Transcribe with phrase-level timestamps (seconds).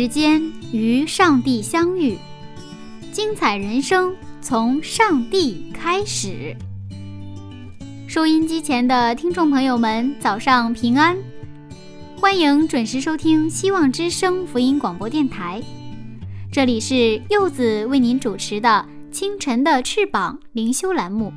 [0.00, 2.16] 时间与上帝相遇。
[3.12, 4.10] 精彩人生
[4.40, 6.56] 从上帝开始。
[8.08, 11.14] 收音机前的听众朋友们，早上平安，
[12.16, 15.60] 欢迎准时收听希望之声福音广播电台。
[16.50, 21.30] 这里是柚子为您主持的《清晨的翅膀》灵修栏目。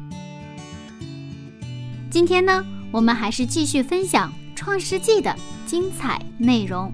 [2.09, 6.89] 今天呢，我们还是继续分享《创世纪》的精彩内容。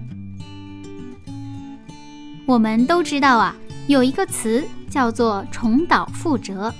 [2.50, 3.54] 我们都知道啊。
[3.86, 6.74] 有一个词叫做“重蹈覆辙”，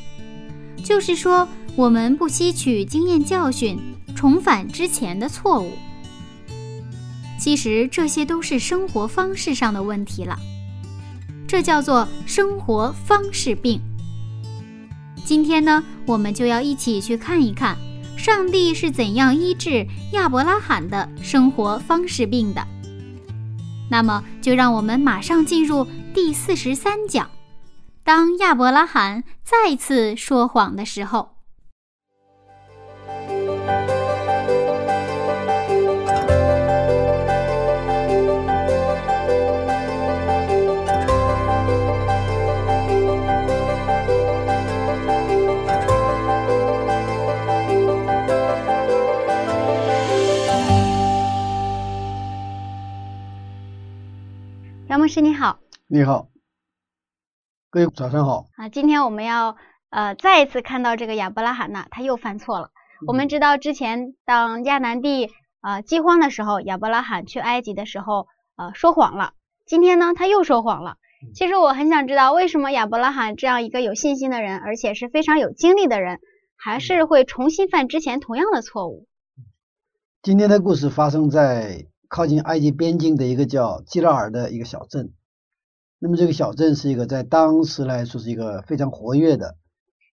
[0.85, 3.79] 就是说我们不吸取经验教训，
[4.17, 5.71] 重返之前的错误。
[7.39, 10.37] 其实这些都是生活方式上的问题了，
[11.47, 13.81] 这叫做生活方式病。
[15.25, 17.77] 今天呢，我们就要一起去看一看，
[18.17, 22.67] 上帝是怎样医治亚伯拉罕的生活方式病的。
[23.91, 27.29] 那么，就让我们马上进入第四十三讲。
[28.05, 31.40] 当亚伯拉罕再次说谎的时候。
[55.01, 56.29] 牧师你好，你好，
[57.71, 58.69] 各位早上好啊！
[58.69, 59.57] 今天我们要
[59.89, 62.71] 呃再一次看到这个亚伯拉罕呢，他又犯错了。
[63.07, 65.31] 我们知道之前当亚南地
[65.63, 69.33] 啊饥荒的时候，亚伯拉罕去埃及的时候呃说谎了。
[69.65, 70.99] 今天呢他又说谎了。
[71.35, 76.21] 其实我很想知道，为什么亚伯拉罕这样一个有信心的人，而且是非常有经历的人，
[76.57, 79.07] 还是会重新犯之前同样的错误？
[80.21, 81.87] 今天的故事发生在。
[82.11, 85.13] 靠近埃及边境的一个叫基拉尔的一个小镇，
[86.01, 89.57] 那么这个小镇是一个在当时来说是一个非常活跃的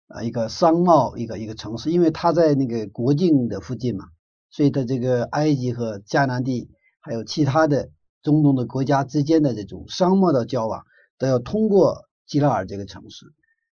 [0.09, 4.06] 啊一个商贸一个一个城市，因为它在那个国境的附近嘛，
[4.50, 6.69] 所以在这个埃及和迦南地
[7.00, 7.91] 还有其他的
[8.25, 10.82] 中东的国家之间的这种商贸的交往
[11.16, 13.26] 都要通过基拉尔这个城市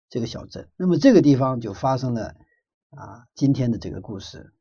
[0.09, 2.29] 这个小镇，那么这个地方就发生了
[2.93, 4.55] 啊今天的这个故事。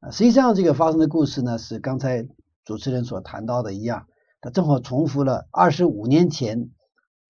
[0.00, 2.28] 啊，实际上这个发生的故事呢是刚才。
[2.68, 4.08] 主持人所谈到的一样，
[4.42, 6.68] 他正好重复了二十五年前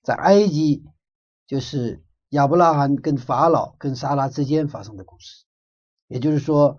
[0.03, 0.83] 在埃及，
[1.47, 5.45] 就是亚伯拉罕跟法老跟撒拉之间发生的故事。
[6.09, 6.79] 也就是说，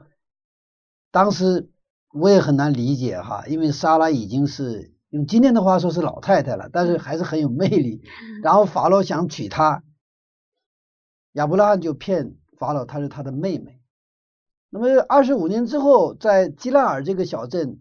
[1.10, 1.72] 当时
[2.12, 8.02] 我也很难理解哈，因为莎拉已经是用今天的话说是老太太了，但是还是很有魅力。
[8.44, 9.86] 然后法老想娶她，
[11.32, 13.82] 亚伯拉罕就骗法老她是他的妹妹。
[14.70, 17.80] 那么二十五年之后，在基拉尔这个小镇。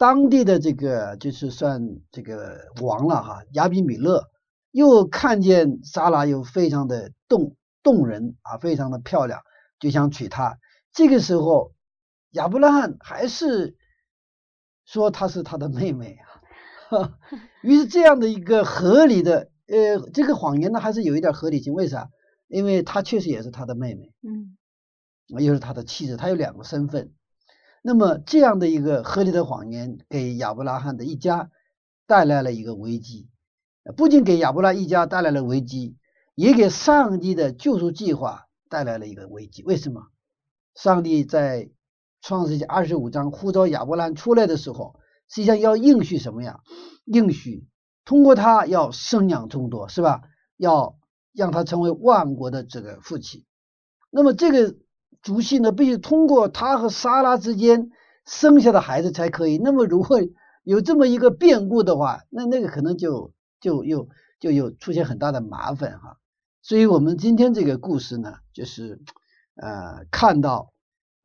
[0.00, 4.30] 当地的这个就是算这个王了哈，亚比米勒
[4.70, 9.42] 又看见莎拉又非常的动动人啊，非常的漂亮，
[9.78, 10.56] 就想娶她。
[10.90, 11.74] 这个时候
[12.30, 13.76] 亚伯拉罕还是
[14.86, 16.16] 说她是他的妹妹
[16.88, 17.18] 啊，
[17.62, 21.74] 于是这样的一个合理的呃这个谎言呢，还是有一点合理性。
[21.74, 22.08] 为啥？
[22.48, 24.56] 因为她确实也是他的妹妹，嗯，
[25.44, 27.12] 又是他的妻子，他有两个身份。
[27.82, 31.50] 那么这样的一个合理的谎言，给亚伯拉罕的一家
[32.06, 33.30] 带来了一个危机，
[33.96, 35.96] 不仅给亚伯拉一家带来了危机，
[36.34, 39.62] 也给上帝的救赎计划带来了一个危机。
[39.62, 40.08] 为什么？
[40.74, 41.70] 上帝在
[42.20, 46.60] 创世纪二十五章呼召亚伯拉罕出来的时候，实际上要应许什么呀？
[47.06, 47.66] 应许
[48.04, 50.20] 通过他要生养众多，是吧？
[50.58, 50.98] 要
[51.32, 53.46] 让他成为万国的这个父亲。
[54.10, 54.76] 那么这个。
[55.22, 57.90] 族系呢，必须通过他和莎拉之间
[58.24, 59.58] 生下的孩子才可以。
[59.58, 60.20] 那么，如果
[60.62, 64.08] 有这么一个变故的话，那那个可能就就又
[64.38, 66.18] 就又出现很大的麻烦哈。
[66.62, 69.00] 所以，我们今天这个故事呢，就是
[69.56, 70.72] 呃看到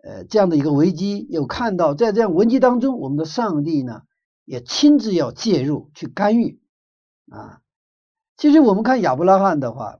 [0.03, 4.01] 呃这样的一个危机，又看到在这样危机当中，我们的上帝呢
[4.45, 6.61] 也亲自要介入去干预
[7.29, 7.59] 啊。
[8.37, 9.99] 其实我们看亚伯拉罕的话，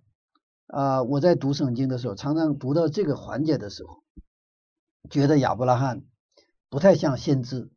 [0.67, 4.03] 啊，我在读圣经的时候，常常读到这个环节的时候，
[5.09, 6.03] 觉得亚伯拉罕
[6.69, 7.69] 不太像先知，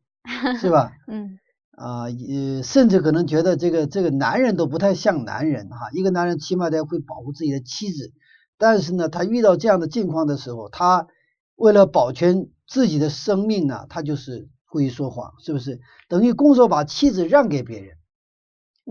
[0.59, 0.91] 是吧？
[1.07, 1.39] 嗯。
[1.71, 5.89] 啊，呃甚至可能觉得这个这个男人都不太像男人哈。
[5.93, 8.11] 一个男人起码得会保护自己的妻子，
[8.57, 11.07] 但是呢，他遇到这样的境况的时候，他
[11.55, 15.79] 为了保全自己的生命呢，他就是故意说谎，是不是？
[16.09, 17.95] 等于拱手把妻子让给别人，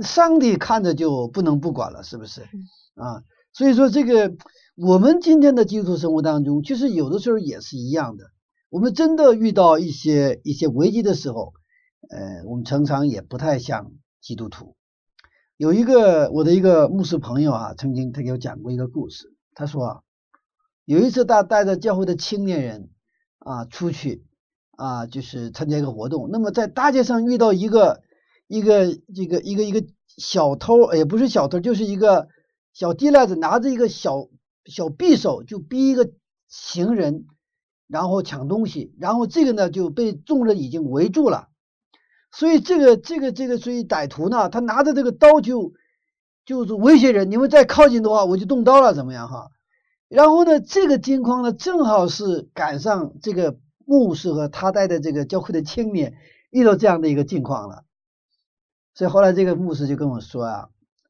[0.03, 2.41] 上帝看着就不能不管了，是不是？
[2.95, 3.23] 啊，
[3.59, 4.37] 所以说这个
[4.77, 8.27] 我们今天的基督徒生活当中，其实有的时候也是一样的。
[8.71, 11.53] 我们真的遇到一些一些危机的时候。
[12.11, 13.91] 呃，我们常常也不太像
[14.23, 14.77] 基督徒。
[15.57, 19.35] 有一个我的一个牧师朋友啊，曾经他给我讲过一个故事。
[19.53, 20.05] 他说，
[20.85, 22.91] 有一次他带着教会的青年人
[23.41, 24.25] 啊出去
[24.77, 26.31] 啊，就是参加一个活动。
[26.31, 28.03] 那么在大街上遇到一个
[28.47, 32.29] 一个这个一个一个小偷，也不是小偷，就是一个
[32.79, 34.29] 小低赖子，拿着一个小
[34.65, 36.13] 小匕首就逼一个
[36.47, 37.27] 行人，
[37.89, 38.95] 然后抢东西。
[39.01, 41.49] 然后这个呢就被众人已经围住了。
[42.31, 45.73] 所以这个这个这个，所以歹徒呢，他拿着这个刀就
[46.47, 49.51] 就是威胁人，你们再靠近的话，我就动刀了，怎么样哈？
[50.07, 56.15] 然后呢，这个金矿呢，正好是赶上这个牧师和他带的这个教会的青年
[56.51, 57.83] 遇到这样的一个境况了。
[58.95, 60.69] 所以后来这个牧师就跟我说啊，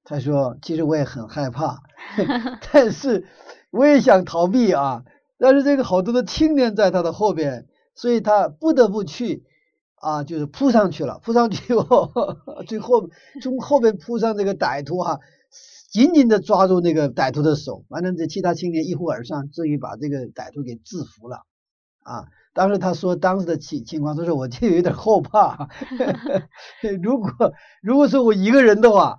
[0.09, 1.83] 他说其实我也很害怕，
[2.73, 3.27] 但是
[3.71, 5.05] 我也想逃避啊，
[5.39, 9.45] 但是这个好多的青年在他的后边，所以他不得不去。
[10.01, 12.13] 啊，就是扑上去了，扑上去以后，
[12.69, 13.11] 最后
[13.43, 15.19] 从后边扑上这个歹徒哈，
[15.91, 21.39] 紧紧的抓住那个歹徒的手，完了这其他青年一哄而上，终于把这个歹徒给制服了。
[22.05, 25.69] 啊，当时他说当时的情情况，他说我就有点后怕，
[27.03, 27.31] 如果
[27.83, 29.19] 如果说我一个人的话，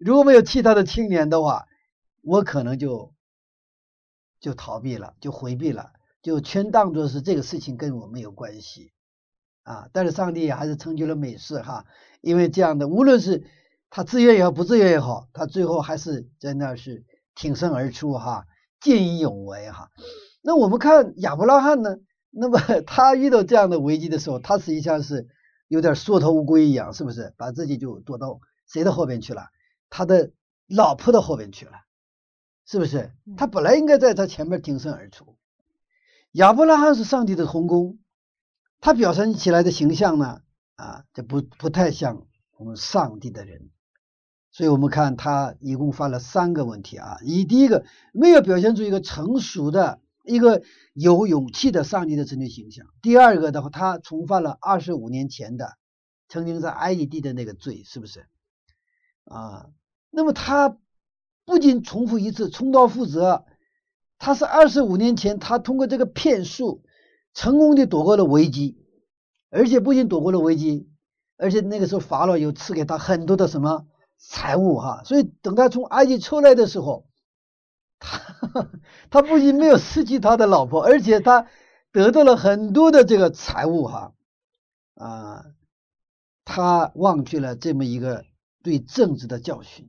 [0.00, 1.68] 如果没有其他的青年的话，
[2.22, 3.14] 我可能就
[4.40, 5.92] 就逃避了，就回避了，
[6.22, 8.92] 就全当做是这个事情跟我没有关系。
[9.62, 9.88] 啊！
[9.92, 11.84] 但是上帝还是成就了美事哈，
[12.22, 13.44] 因为这样的，无论是
[13.90, 17.04] 他自愿也好，不自愿也好，他最后还是在那是
[17.34, 18.46] 挺身而出哈，
[18.80, 19.90] 见义勇为哈。
[20.40, 21.98] 那我们看亚伯拉罕呢？
[22.30, 25.28] 那么 他遇到这样的危机的时候，他实际上是
[25.68, 27.34] 有点缩头乌龟一样，是不是？
[27.36, 29.48] 把自己就躲到谁的后边去了？
[29.90, 30.32] 他的
[30.66, 31.72] 老婆的后边去了，
[32.64, 33.12] 是不是？
[33.36, 35.36] 他本来应该在他前面挺身而出。
[36.32, 37.98] 亚伯拉罕是上帝的童工。
[38.82, 40.40] 他表现起来的形象呢，
[40.76, 42.26] 啊，这不不太像
[42.56, 43.68] 我们上帝的人，
[44.50, 47.18] 所以我们看他一共犯了三个问题啊。
[47.22, 47.84] 一第一个
[48.14, 50.62] 没有表现出一个成熟的一个
[50.94, 52.86] 有勇气的上帝的真正形象。
[53.02, 55.76] 第二个的话，他重犯了二十五年前的
[56.28, 58.26] 曾经在埃及地的那个罪，是不是？
[59.24, 59.68] 啊，
[60.10, 60.76] 那么他
[61.44, 63.44] 不仅重复一次重蹈覆辙，
[64.18, 66.82] 他是二十五年前他通过这个骗术。
[67.32, 68.76] 成功的躲过了危机，
[69.50, 70.90] 而且不仅躲过了危机，
[71.36, 73.86] 而且那个时候法老又赐给他很多的什么
[74.18, 77.06] 财物哈，所以等他从埃及出来的时候，
[78.00, 78.68] 他
[79.10, 81.46] 他不仅没有失去他的老婆，而且他
[81.92, 84.12] 得到了很多的这个财物哈。
[84.96, 85.44] 啊，
[86.44, 88.24] 他忘记了这么一个
[88.64, 89.88] 对政治的教训，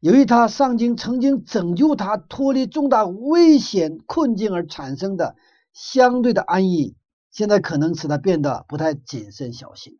[0.00, 5.36] 由于他上京曾经拯救他脱离重大危险困境而产生的。
[5.72, 6.96] 相对的安逸，
[7.30, 9.98] 现在可能使他变得不太谨慎小心了。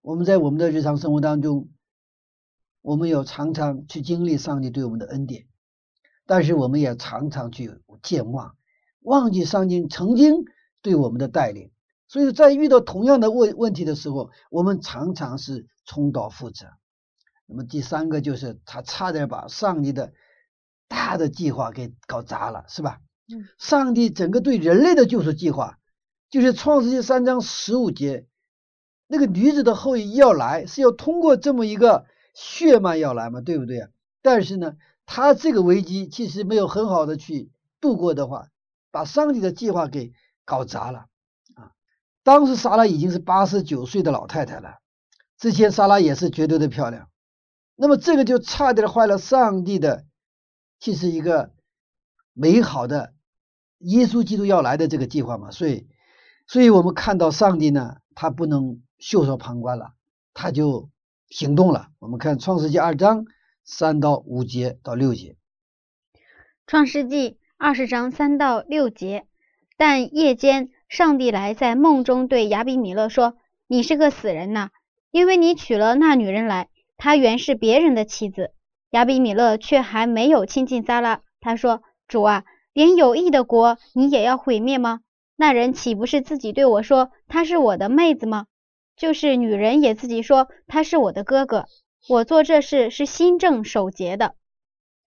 [0.00, 1.70] 我们在我们的日常生活当中，
[2.82, 5.46] 我们有常常去经历上帝对我们的恩典，
[6.24, 8.54] 但是我们也常常去健忘，
[9.00, 10.44] 忘记上帝曾经
[10.82, 11.72] 对我们的带领。
[12.06, 16.68] 所以在遇到同样的问问题的时候，我们常常是重蹈覆辙。
[17.46, 20.12] 那么第三个就是他差点把上帝的
[20.88, 23.00] 大的计划给搞砸了，是吧？
[23.58, 25.78] 上帝整个对人类的救赎计划，
[26.30, 28.26] 就是创世纪三章十五节，
[29.08, 33.88] 那个女子的后裔要来，是要通过这么一个血脉要来嘛，对不对？
[34.22, 34.76] 但是呢，
[35.06, 37.50] 他这个危机其实没有很好的去
[37.80, 38.48] 度过的话，
[38.90, 40.12] 把上帝的计划给
[40.44, 41.06] 搞砸了
[41.54, 41.72] 啊！
[42.22, 44.78] 当时莎拉已经是八十九岁的老太太了，
[45.38, 47.08] 之前莎拉也是绝对的漂亮，
[47.76, 50.04] 那么这个就差点坏了上帝的，
[50.80, 51.52] 其实一个
[52.32, 53.12] 美好的。
[53.80, 55.86] 耶稣基督要来的这个计划嘛，所以，
[56.46, 59.92] 所以我们看到上帝呢，他不能袖手旁观了，
[60.32, 60.88] 他就
[61.28, 61.88] 行动了。
[61.98, 63.26] 我们看创世纪二章
[63.64, 65.36] 三到五节到六节。
[66.66, 69.26] 创世纪二十章三到六节，
[69.76, 73.36] 但夜间上帝来在梦中对亚比米勒说
[73.68, 74.70] ：“你是个死人呐，
[75.10, 78.52] 因为你娶了那女人来，她原是别人的妻子。”
[78.90, 85.00] 亚比米勒却还没有亲近撒拉，他说：“主啊，连有益的国你也要毁灭吗？
[85.36, 88.46] 那人岂不是自己对我说他是我的妹子吗？
[88.96, 91.66] 就是女人也自己说他是我的哥哥。
[92.08, 94.34] 我做这事是心正守节的。”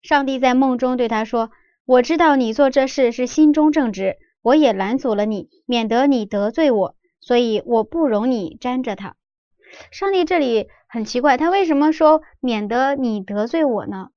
[0.02, 1.50] 上帝在梦中对他说
[1.85, 9.16] ：“我知道你做这事是心中正直，我也拦阻了你，免得你得罪我，所以我不容你沾着他。”
[9.90, 14.11] 上帝这里很奇怪，他为什么说免得你得罪我呢？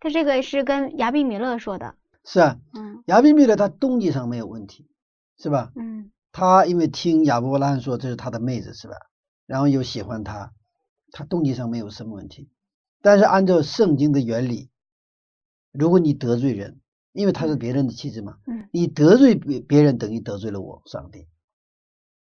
[0.00, 1.96] 他这个是跟亚比米勒说的。
[2.24, 4.88] 是啊，嗯，亚比米勒他动机上没有问题，
[5.38, 5.72] 是吧？
[5.76, 8.94] 嗯，他因为听亚伯拉罕说这是他的妹子，是吧？
[9.46, 10.52] 然后又喜欢他，
[11.10, 12.50] 他动机上没有什么问题。
[13.00, 14.70] 但是按照圣经的原理，
[15.72, 16.80] 如果你得罪人，
[17.12, 21.26] 因为他是别人的妻子嘛，嗯，你得罪别别人等于得罪了我上帝，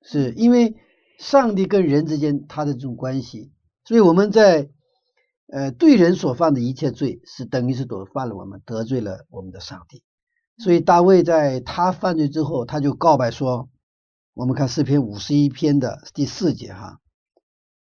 [0.03, 0.77] 是因为。
[1.19, 3.53] 上帝跟人之间他的这种关系，
[3.85, 4.69] 所以我们在
[5.53, 10.03] 呃对人所犯的一切罪，是等于是都犯了我们得罪了我们的上帝。
[10.59, 13.69] 所以大卫在他犯罪之后，他就告白说
[14.35, 17.01] ：“我们看诗篇五十一篇的第四节哈，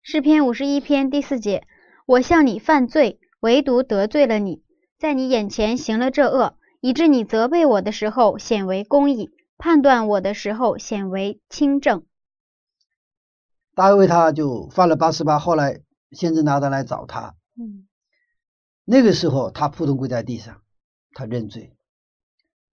[0.02, 1.66] 诗篇五十一篇第四节，
[2.06, 4.62] 我向你犯罪，唯独得罪了你，
[4.98, 12.04] 在你眼前行了这恶，以致你责备我的时候显为公义，判断我的时候显为清正。”
[13.74, 17.88] 大卫他就犯了八十八，后来先知拿他来找他，嗯，
[18.84, 20.60] 那个时候他扑通跪在地上，
[21.14, 21.74] 他认罪，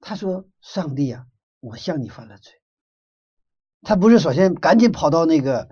[0.01, 1.25] 他说：“上帝啊，
[1.61, 2.51] 我向你犯了罪。”
[3.81, 5.69] 他不是首先赶紧跑到那个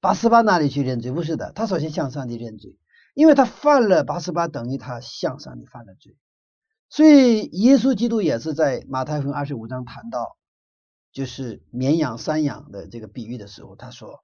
[0.00, 2.78] 八十八那里去认罪，不是的，他首先向上帝认罪，
[3.12, 6.16] 因为他犯了八十八，等于他向上帝犯了罪。
[6.88, 10.38] 所以耶稣基督也是在马太福音二十五章谈到，
[11.12, 14.22] 就是绵羊、山羊的这个比喻的时候，他说。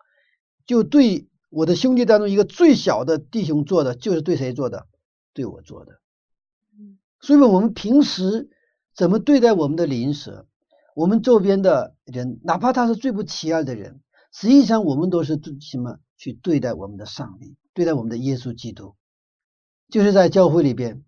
[0.67, 4.87] 就对我的兄弟当中一个最小的弟兄做的，就是对谁做的？
[5.33, 6.01] 对我做的。
[7.21, 8.49] 所以，我们平时
[8.95, 10.47] 怎么对待我们的邻舍，
[10.95, 14.01] 我们周边的人，哪怕他是最不起眼的人，
[14.33, 18.95] 实际上我们都是什么去对待我们的上帝，对待我们的耶稣基督。
[19.89, 21.05] 就是在教会里边，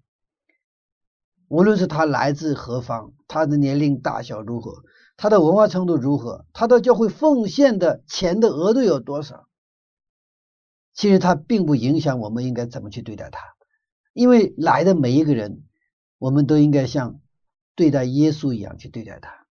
[1.49, 4.83] 无论是他来自何方，他的年龄大小如何，
[5.17, 9.47] 他的文化程度如何，他到教会奉献的钱的额度有多少。
[10.95, 13.41] 其实他并不影响我们应该怎么去对待他，
[14.13, 15.63] 因为来的每一个人，
[16.19, 17.21] 我们都应该像
[17.75, 19.47] 对待耶稣一样去对待他。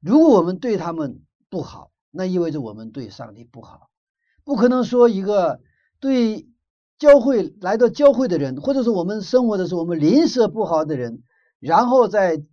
[0.00, 3.90] 如果我们对他们不好，那意味着我们对上帝不好。
[4.44, 5.60] 不可能说一个
[5.98, 6.46] 对
[6.98, 11.22] 教会来到教会的人，或者是我们生活的时候我们邻舍不好的人，
[11.58, 12.44] 然后在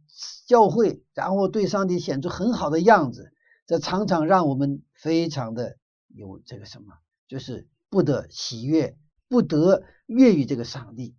[0.48, 3.34] 教会，然后对上帝显出很好的样子，
[3.65, 5.77] 这常常让我们非常的
[6.08, 6.94] 有这个什么，
[7.27, 7.68] 就是。
[7.94, 11.18] 不得喜悦，不得悦于这个上帝。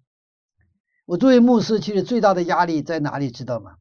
[1.04, 3.30] 我作为牧师，其实最大的压力在哪里？
[3.30, 3.76] 知道吗？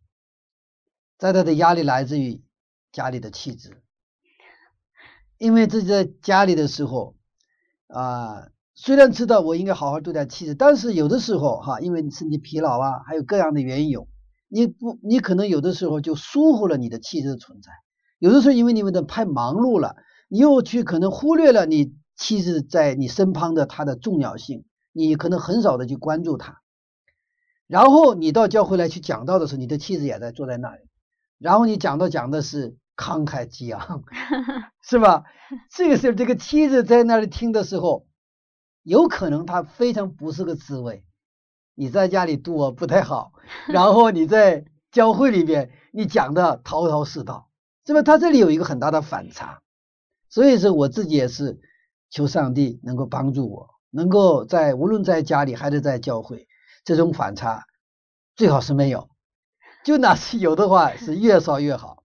[1.18, 2.44] 在他的压力来自于
[2.92, 3.82] 家里的妻子，
[5.38, 7.16] 因为自己在家里的时候
[7.88, 13.98] 啊，虽然知道我应该好好对待妻子，但是有的时候哈，因为你身体疲劳啊，还有各样的原因，
[14.52, 17.72] 你不，你可能有的时候就疏忽了你的妻子的存在。
[18.20, 19.96] 有的时候因为你们的太忙碌了，
[20.28, 21.96] 你又去可能忽略了你。
[22.18, 26.62] 妻子在你身旁的她的重要性，你可能很少的去关注她。
[27.66, 30.82] 然后你到教会来去讲道的时候，你的妻子也在坐在那里。
[31.40, 34.04] 然后你讲到讲的是慷慨激昂，
[34.84, 35.24] 是吧？
[35.72, 38.06] 这个时候这个妻子在那里听的时候，
[38.84, 41.04] 有可能她非常不是个滋味。
[41.76, 43.34] 你在家里度我不太好，
[43.68, 47.50] 然后你在教会里边你讲的滔滔是道，
[47.86, 48.02] 是吧？
[48.02, 49.62] 他这里有一个很大的反差。
[50.30, 51.60] 所以说我自己也是。
[52.14, 56.46] 求上帝能够帮助我，能够在无论在家里还是在教会，
[56.84, 57.64] 这种反差
[58.36, 59.08] 最好是没有。
[59.86, 62.04] 就哪是有的话，是越少越好。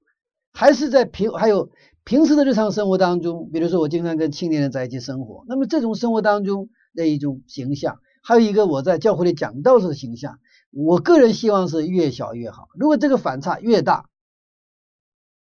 [0.52, 1.70] 还是在平还有
[2.04, 10.40] 平时的日常生活当中，比如说我经常跟青年人在一起生活，那么这种生活当中的一种形象，还有一个我在教会里讲道时的形象，
[10.73, 12.66] 我个人希望是越小越好。
[12.75, 14.11] 如果这个反差越大，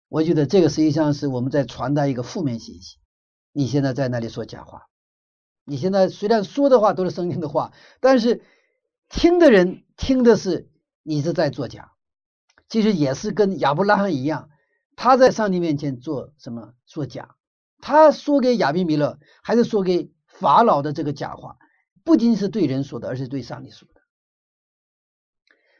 [0.08, 2.98] 我觉得这个实际上是我们在传达一个负面信息。
[3.50, 4.82] 你现在在那里说假话，
[5.64, 8.44] 你现在虽然说的话都是圣经的话，但是
[9.08, 10.70] 听的人听的是
[11.02, 11.90] 你是在作假。
[12.68, 14.48] 其实也是跟亚伯拉罕一样，
[14.94, 17.34] 他在上帝面前做什么说假？
[17.80, 21.56] 他说给亚比米勒，还是说给法老的这个假话，
[22.06, 24.00] 不仅是对人说的，而是对上帝说的。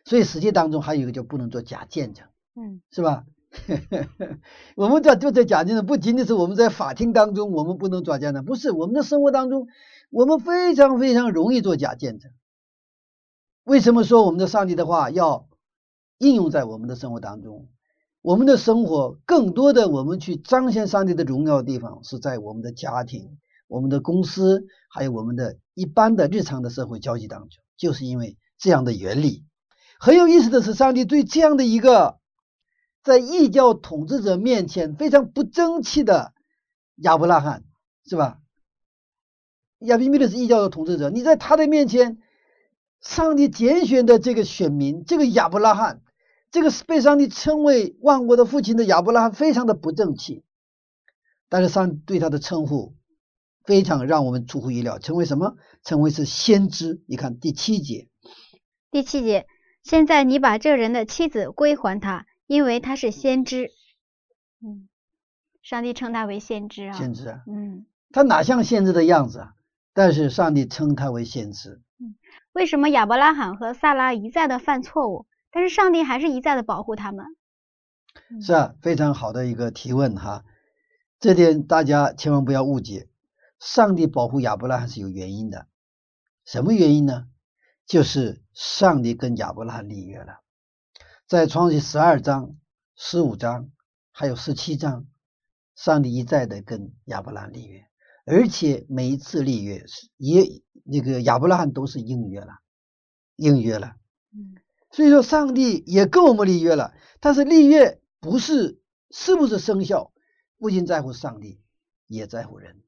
[0.04, 3.25] 所以实际当中还有一个叫不能做假见证，嗯，是吧？
[4.75, 9.68] 我们在就在假见证，不仅仅是我们在法庭当中，我们不能做假见证，不是我们的生活当中，
[10.11, 12.33] 我们非常非常容易做假见证。
[13.62, 15.49] 为什么说我们的上帝的话要
[16.18, 17.68] 应用在我们的生活当中。
[18.21, 27.63] 我们的生活更多的，我们去彰显上帝的荣耀的地方，是在我们的家庭、我们的公司，还有我们的一般的日常的社会交际当中。
[27.77, 29.45] 就是因为这样的原理，
[29.99, 32.19] 很有意思的是，上帝对这样的一个
[33.03, 36.33] 在异教统治者面前非常不争气的
[36.97, 37.65] 亚伯拉罕，
[38.07, 38.41] 是吧？
[39.81, 42.19] 亚比米勒是异教的统治者，你在他的面前，
[43.03, 46.03] 上帝拣选的这个选民，这个亚伯拉罕。
[46.51, 50.45] 这个被上帝称为万国的父亲的亚伯拉罕非常的不争气，
[51.51, 52.95] 但是上帝对他的称呼
[53.67, 55.57] 非常让我们出乎意料，成为什么？
[55.83, 57.03] 成为是先知。
[57.07, 58.09] 你看第七节，
[58.91, 59.47] 第七节，
[59.83, 63.71] 现在你把这人的妻子归还他，因为他是先知。
[64.65, 64.89] 嗯，
[65.63, 69.53] 上帝称他为先知啊，先知啊，嗯，他哪像先知的样子啊？
[69.93, 71.83] 但是上帝称他为先知。
[71.99, 72.15] 嗯，
[72.53, 75.27] 为什么亚伯拉罕和萨拉一再的犯错误？
[75.51, 77.25] 但是上帝还是一再的保护他们，
[78.43, 80.45] 是啊，非常好的一个提问哈，
[81.19, 83.09] 这点大家千万不要误解，
[83.59, 85.67] 上帝保护亚伯拉罕是有原因的，
[86.45, 87.29] 什么原因呢？
[87.87, 90.41] 就是上帝跟亚伯拉罕立约了，
[91.27, 92.57] 在创世十二章、
[92.97, 93.71] 十五章
[94.11, 95.07] 还有十七章，
[95.75, 97.87] 上帝一再的跟亚伯拉罕立约，
[98.25, 99.85] 而且每一次立约
[100.17, 102.59] 也那个亚伯拉罕都是应约了，
[103.37, 103.97] 应约了，
[104.33, 104.57] 嗯。
[104.91, 110.13] 所以说，上帝也跟我们立约了，但是立约不是是不是生效，
[110.59, 111.61] 不仅在乎上帝，
[112.07, 112.83] 也在乎人。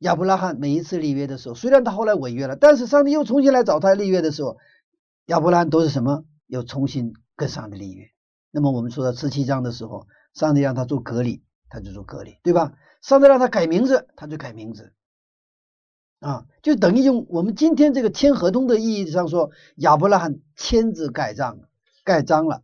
[0.00, 4.58] 亚伯拉罕每一次立约的时候，虽然他后来违约了，但是上帝又重新来找他立约的时候，
[5.26, 6.24] 亚伯拉罕都是什么？
[6.46, 8.06] 又重新跟上帝立约。
[8.50, 12.72] 那么我们说到十七章的时候，上帝让他做隔离，他就做隔离，对吧？
[13.02, 14.92] 上帝让他改名字，他就改名字。
[16.18, 21.58] 啊，就等于用我们今天这个签合同的意义上说，亚伯拉罕签字盖章，
[22.04, 22.62] 盖章了。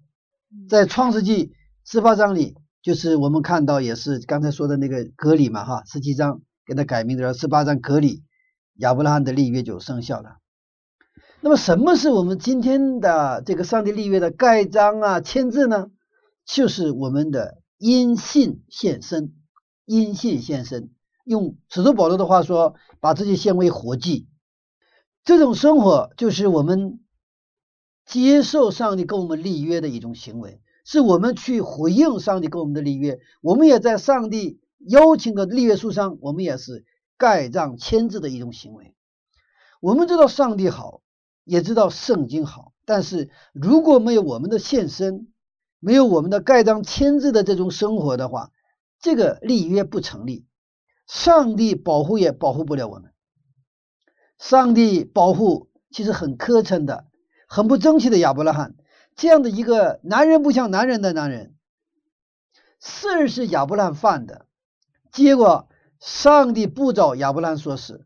[0.69, 1.53] 在创世纪
[1.85, 8.25] 十八章里，就是我们看到也是刚才说的那个隔离嘛，哈，十七章给他改名字，十八章隔离，
[8.75, 10.39] 亚伯拉罕的立约就生效了。
[11.41, 15.91] 那么，什么是我们今天的这个上帝立约的盖章啊、签字呢？
[16.45, 19.33] 就是我们的因信献身，
[19.85, 20.91] 因信献身。
[21.25, 24.27] 用使徒保罗的话说，把自己献为活祭，
[25.25, 27.01] 这种生活就是我们
[28.05, 33.21] 接受上帝跟我们立约的一种行为，是我们去回应上帝跟我们的立约。
[33.41, 36.85] 我们也在上帝邀请的立约书上，我们也是
[37.17, 38.95] 盖章签字的一种行为。
[39.81, 41.03] 我们知道上帝好，
[41.45, 45.33] 也知道圣经好，但是如果没有我们的献身，
[45.81, 48.51] 没有我们的盖章签字的这种生活的话，
[49.01, 50.47] 这个立约不成立。
[51.07, 53.13] 上帝保护也保护不了我们。
[54.39, 57.07] 上帝保护其实很磕碜的，
[57.49, 58.75] 很不争气的亚伯拉罕，
[59.15, 61.55] 这样的一个男人不像男人的男人，
[62.81, 64.47] 事儿是亚伯拉罕犯的，
[65.17, 65.67] 结果
[65.99, 68.05] 上帝不找亚伯拉罕说事，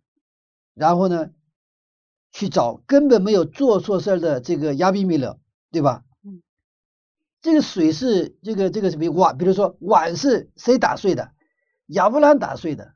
[0.74, 1.30] 然后呢，
[2.30, 5.40] 去找根本没有做错事的这个亚比米勒，
[5.72, 6.04] 对吧？
[6.24, 6.40] 嗯，
[7.42, 9.36] 这个水是这个这个什么碗？
[9.36, 11.32] 比如说碗是谁打碎的？
[11.86, 12.94] 亚伯兰打碎的，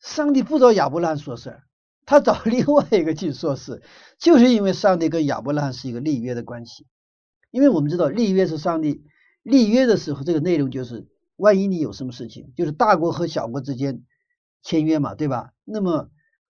[0.00, 1.64] 上帝不找亚伯兰说事儿，
[2.06, 3.82] 他找另外一个去说事，
[4.18, 6.86] 就是因为上帝跟亚伯兰是一个立约的关系。
[7.50, 9.04] 因为我们知道立约是上帝
[9.42, 11.06] 立约的时候，这个内容就是
[11.40, 14.02] 万一你有什么事情，就是大国和小国之间
[14.62, 15.52] 签约嘛，对吧？
[15.64, 16.08] 那么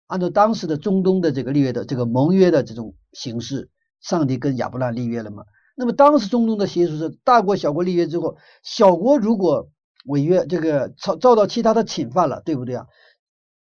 [0.06, 5.44] 按照当时的中东的这个立约的这个盟约的这种形式，上帝跟亚伯兰立约了嘛？
[5.76, 9.70] 那么当时中东的习俗是大国小国立约之后，小国如果
[10.06, 12.86] 违约，这个遭遭到其他的侵犯了，对不对啊？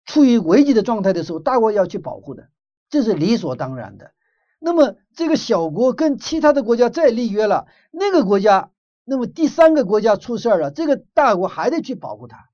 [0.07, 2.49] 处于危机的状态的时候，大国要去保护的，
[2.91, 4.13] 这是理所当然的。
[4.59, 8.71] 那么这个小国跟其他的国家再立约了，那个国家，
[9.05, 12.49] 那么第三个国家出事儿了，这个大国还得去保护他。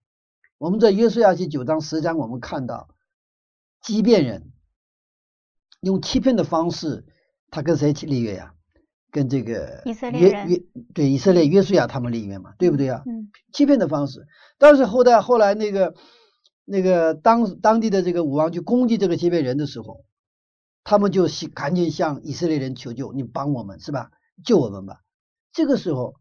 [0.59, 2.89] 我们在约书亚记九章十章，我们看到
[3.81, 4.53] 畸变人
[5.81, 7.07] 用欺骗的方式，
[7.51, 8.55] 他跟谁去立约呀？
[9.13, 9.83] 跟这个
[10.13, 10.63] 约约
[10.95, 13.03] 对以色列约书亚他们立约嘛，对不对啊？
[13.07, 14.25] 嗯，欺骗的方式。
[14.57, 15.95] 但是后代后来那个
[16.65, 20.05] 那个当当地的这个武王去攻击这个欺骗人的时候，
[20.85, 24.13] 他们就赶紧向以色列人求救，你帮我们是吧？
[24.45, 25.01] 救我们吧。
[25.53, 26.20] 这个时候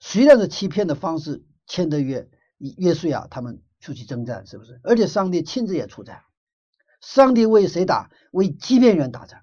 [0.00, 4.80] 虽然是欺骗的方式签的约，约书亚他们出去征战，是不是？
[4.82, 6.22] 而且上帝亲自也出战，
[7.00, 8.10] 上帝为谁打？
[8.32, 9.40] 为欺骗人打仗。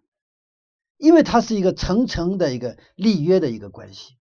[0.98, 4.16] 因为它是一个层层的一个立约的一个关系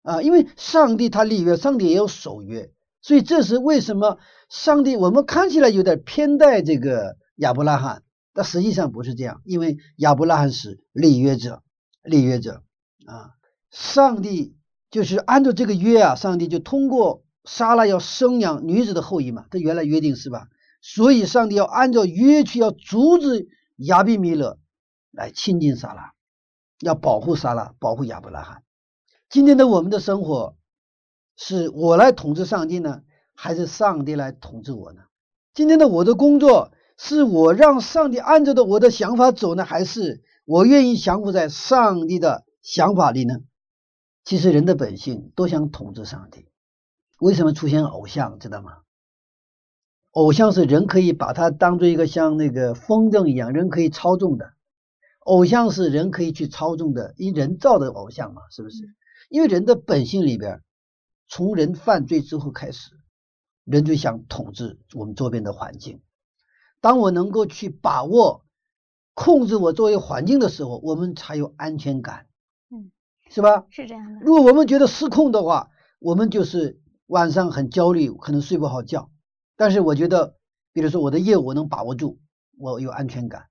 [0.00, 4.18] 啊，因为上帝他立约，上帝也有守约，所以这是为什么
[4.48, 11.62] 上帝我们看起来有点偏待这个亚伯拉罕，但实际上不是这样，因为亚伯拉罕是立约者，
[12.02, 12.62] 立约者
[13.04, 13.34] 啊，
[13.70, 14.56] 上帝
[14.90, 20.48] 就是按照这个约啊，上帝就通过撒拉要生养女子的后裔嘛，这原来约定是吧？
[20.82, 24.58] 所以上帝要按照约去，要阻止亚比米勒
[25.10, 26.12] 来亲近撒拉，
[26.80, 28.62] 要保护撒拉，保护亚伯拉罕。
[29.28, 30.56] 今天的我们的生活，
[31.36, 33.02] 是我来统治上帝呢，
[33.34, 35.02] 还是上帝来统治我呢？
[35.54, 36.72] 今天的我的工作。
[37.02, 43.36] 是我让上帝按照的我的想法走呢，还是我愿意降服在上帝的想法里呢？
[44.24, 46.46] 其实人的本性都想统治上帝。
[47.18, 48.78] 为什么出现偶像，知道吗？
[50.12, 54.54] 偶像是人可以把它当做一个像那个风筝一样，人可以操纵的。
[55.20, 58.78] 偶像是人可以去操纵的，因人造的偶像嘛，是不是？
[59.28, 60.62] 因为人的本性里边，
[61.28, 62.90] 从人犯罪之后开始，
[63.64, 66.00] 人就想统治我们周边的环境。
[66.80, 68.46] 当我能够去把握、
[69.12, 72.29] 控制我周围环境的时候，我们才有安全感，嗯，
[73.30, 73.64] 是吧？
[73.70, 74.20] 是这样的。
[74.20, 79.08] 如果我们觉得失控的话，我们就是晚上很焦虑，可能睡不好觉。
[79.56, 80.34] 但是我觉得，
[80.72, 82.18] 比如说我的业务我能把握住，
[82.58, 83.44] 我有安全感。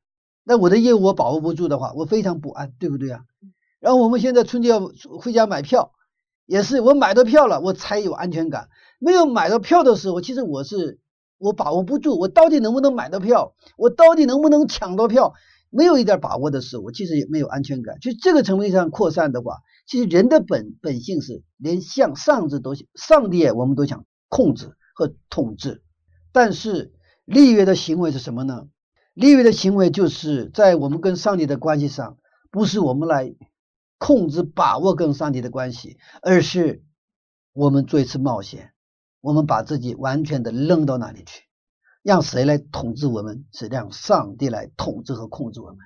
[0.43, 3.21] 那我的业务我把握不住的话，我非常不安，对不对啊？
[3.79, 5.93] 然后我们现在春节要回家买票，
[6.45, 8.69] 也是我买到票了，我才有安全感。
[8.99, 10.99] 没有买到票的时候，其实我是。
[11.41, 13.53] 我把握不住，我到底能不能买到票？
[13.77, 15.35] 我到底能不能抢到票？
[15.69, 17.99] 没有一点把握的时候，我其实也没有安全感。
[17.99, 25.83] 就这个层面上扩散的话，其实人的本本性是连向上至都上帝，我们都想控制和统治。
[26.31, 26.93] 但是
[27.25, 28.67] 立约的行为是什么呢？
[29.13, 32.17] 立约的行为就是在我们跟上帝的关系上，
[32.51, 33.35] 不是我们来
[33.97, 36.83] 控制把握跟上帝的关系，而是
[37.53, 38.71] 我们做一次冒险。
[39.21, 41.43] 我们把自己完全的扔到那里去，
[42.01, 43.45] 让谁来统治我们？
[43.51, 45.77] 是让上帝来统治和控制我们。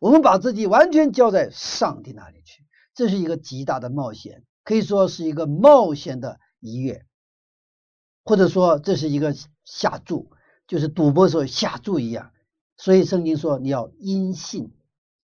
[0.00, 7.04] 我们把自己完全交在上帝那里去，这是一个极大的冒险，可以说是一个冒险的一跃，
[8.24, 10.30] 或者说这是一个下注，
[10.66, 12.32] 就是赌博时候下注一样。
[12.76, 14.72] 所以圣经说你要因信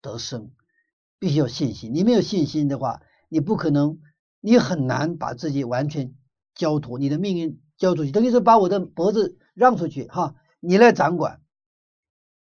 [0.01, 0.51] 得生，
[1.19, 1.93] 必须有信心。
[1.93, 3.99] 你没有信心的话，你不可能，
[4.41, 6.13] 你很难把自己完全。
[6.57, 11.41] 交托你的命运交出去，等于是把我的脖子让出去哈，你来掌管。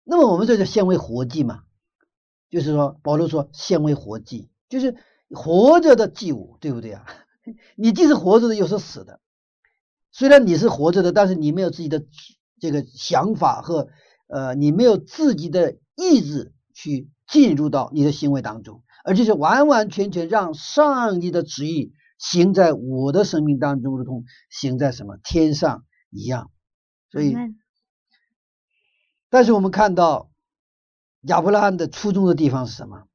[0.02, 1.62] 那么我们这就献为活祭嘛，
[2.50, 4.96] 就是说保罗说献为活祭，就是
[5.30, 7.04] 活着的祭物，对不对啊？
[7.76, 9.20] 你既是活着的，又是死的。
[10.10, 12.04] 虽然你是活着的，但是你没有自己的
[12.58, 13.88] 这个想法和
[14.28, 21.92] 呃，你没有自己的意志去进入到你的行为当中，而且是完完全全让上帝的旨意。
[22.18, 26.50] 行在我的生命当中，如同行在什么天上一样。
[27.16, 27.34] 所以，
[29.30, 30.30] 但是我们看到
[31.22, 33.08] 亚伯拉罕的初衷的地方是什么？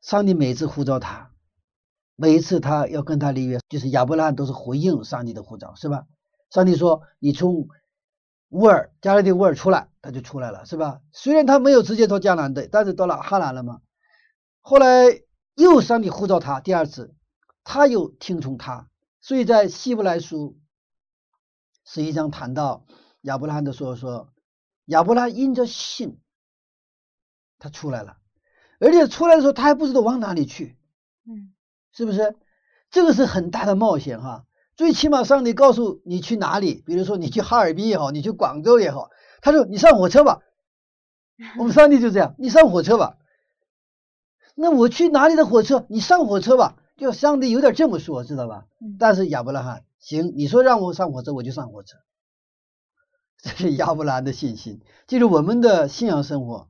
[0.00, 1.32] 上帝每次呼召他，
[2.14, 6.06] 每一次他要跟他立约，就是亚伯拉罕都是回应上帝的呼召，是吧？
[6.48, 7.66] 上帝说：“你从
[8.50, 11.00] 乌尔加勒底乌尔出来，他就出来了，是吧？
[11.10, 13.80] 虽然他没有直接到迦南的，但是到了哈兰了嘛。
[14.60, 15.20] 后来
[15.56, 17.16] 又上帝呼召他第二次。”
[17.64, 18.88] 他又听从他，
[19.20, 20.56] 所以在希伯来书
[21.84, 22.84] 实际上谈到
[23.22, 24.28] 亚伯拉罕的时候说，
[24.86, 26.18] 亚伯拉罕因着信，
[27.58, 28.16] 他出来了，
[28.78, 30.76] 而且出来的时候他还不知道往哪里去，
[31.26, 31.52] 嗯，
[31.92, 32.36] 是不是？
[32.90, 34.46] 这个是很大的冒险哈。
[34.74, 40.40] 最起码上帝告诉你去哪里，比如说你去哈尔滨也好，你去广州也好，他说你上火车吧。
[41.58, 43.18] 我们上帝就这样，你上火车吧。
[44.54, 45.86] 那我去哪里的火车？
[45.88, 46.76] 你上火车吧。
[46.96, 48.66] 就上帝有点这么说，知道吧？
[48.98, 51.96] 但是亚伯拉罕行，你说让我上火车，我就上火车。
[53.38, 54.82] 这是亚伯拉罕的信心。
[55.06, 56.68] 就是我们的信仰生活，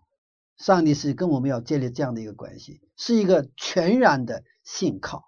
[0.57, 5.25] 上帝是跟我们要建立这样的一个关系，是一个全然的信靠，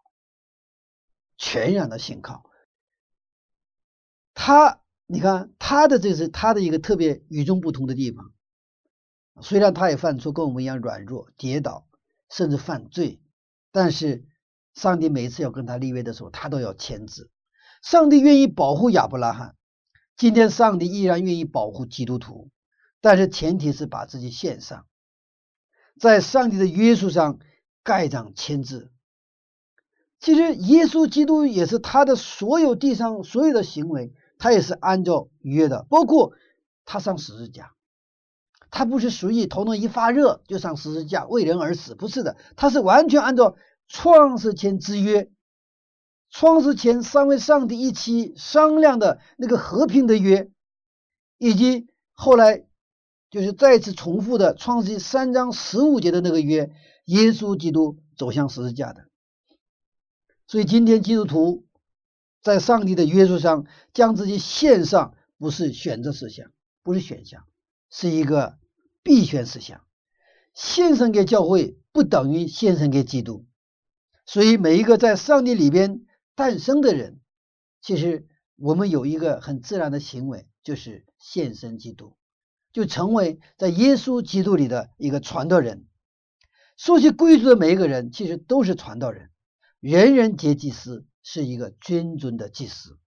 [1.39, 2.49] 全然的信靠。
[4.35, 8.33] 他，你看他的这是他的一个特别与众不同的地方。
[9.41, 11.89] 虽然他也犯错，跟我们一样软弱、跌倒，
[12.29, 13.21] 甚至犯罪，
[13.73, 14.29] 但是。
[14.75, 17.31] 上帝每一次要跟他立约的时候，他都要签字。
[17.85, 19.57] 上帝愿意保护亚伯拉罕，
[20.17, 22.49] 今天上帝依然愿意保护基督徒，
[23.03, 24.87] 但是前提是把自己献上，
[26.01, 27.39] 在上帝的约束上
[27.83, 28.91] 盖章签字。
[30.19, 36.33] 其实耶稣基督也是他的所有地上所有的行为，他也是按照约的，包括
[36.87, 37.75] 他上十字架，
[38.71, 43.57] 他不是属于头脑一发热就上十字架为人而死，不是的，他是完全按照。
[43.87, 45.31] 创世前之约，
[46.37, 50.51] 创世前三位上帝一起商量的那个和平的约，
[51.39, 52.67] 以及后来
[53.31, 56.73] 就是再次重复的创世三章十五节的那个约，
[57.05, 59.05] 耶稣基督走向十字架的，
[60.49, 61.67] 所以今天基督徒
[62.43, 66.51] 在上帝的约束上将自己献上，不是选择事项，
[66.83, 67.45] 不是选项，
[67.91, 68.59] 是一个
[69.05, 69.83] 必选事项。
[70.53, 73.47] 献身给教会不等于献身给基督。
[74.27, 76.01] 所以每一个在上帝里边
[76.35, 77.21] 诞生的人，
[77.81, 82.17] 其实我们有一个很自然的行为，就是献身基督，
[82.73, 85.87] 就成为在耶稣基督里的一个传道人。
[86.77, 89.31] 说起贵族的每一个人，其实都是传道人，
[89.79, 92.99] 人人皆祭司，是一个君尊的祭司。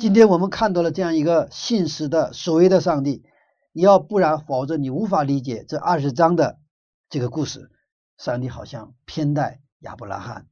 [0.00, 3.22] 今天我们看到了这样一个信实的所谓的上帝，
[3.72, 6.58] 你要不然，否则你无法理解这二十章的
[7.10, 7.70] 这个故事。
[8.16, 10.48] 上帝好像偏待亚伯拉罕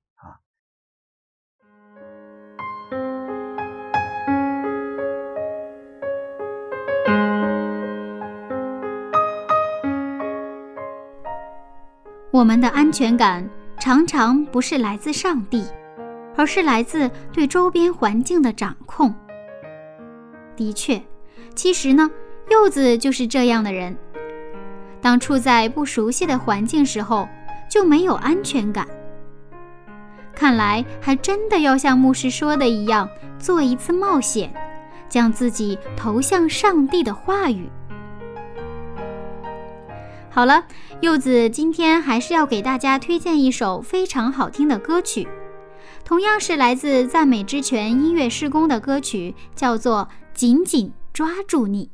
[12.37, 15.65] 我们的安全感常常不是来自上帝，
[16.37, 19.15] 而是来自对周边环境的掌控。
[20.55, 21.01] 的确，
[21.55, 22.11] 其实呢，
[22.51, 23.97] 柚子就是这样的人。
[25.01, 27.27] 当处在不熟悉的环境时候，
[27.71, 28.87] 就没有安全感。
[30.35, 34.53] 看来还真的要像牧师说的一样，做一次冒险，
[35.09, 37.67] 将自己投向上帝的话语。
[40.37, 40.67] 好了，
[41.01, 45.27] 柚子今天还是要给大家推荐一首非常好听的歌曲，
[46.05, 51.87] 同样是来自赞美之泉音乐施工的歌曲，叫做《紧紧抓住你》，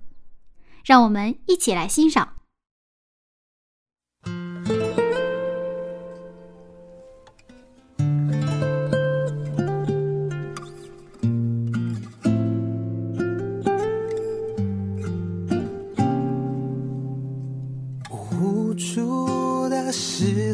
[0.85, 2.31] 让我们一起来欣赏。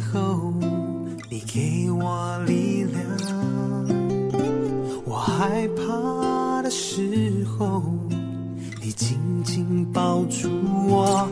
[0.01, 0.53] 后，
[1.31, 3.03] 你给我力量；
[5.05, 7.83] 我害怕的时候，
[8.83, 10.49] 你紧紧抱住
[10.89, 11.29] 我。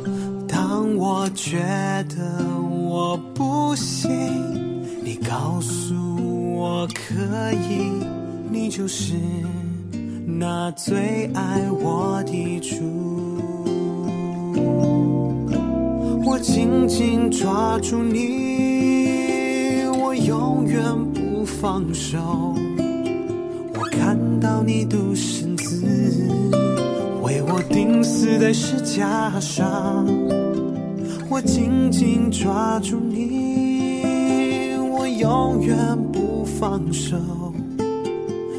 [0.49, 1.59] 当我觉
[2.09, 4.11] 得我不行，
[5.03, 5.95] 你告诉
[6.55, 7.91] 我可以。
[8.49, 9.15] 你就是
[10.25, 13.06] 那最爱我的主。
[16.37, 20.83] 我紧紧抓住你，我永远
[21.14, 22.55] 不放手。
[23.72, 25.83] 我看到你独身子
[27.22, 30.07] 为我钉死在石架上，
[31.31, 34.03] 我紧紧抓住你，
[34.92, 35.75] 我永远
[36.12, 37.16] 不放手。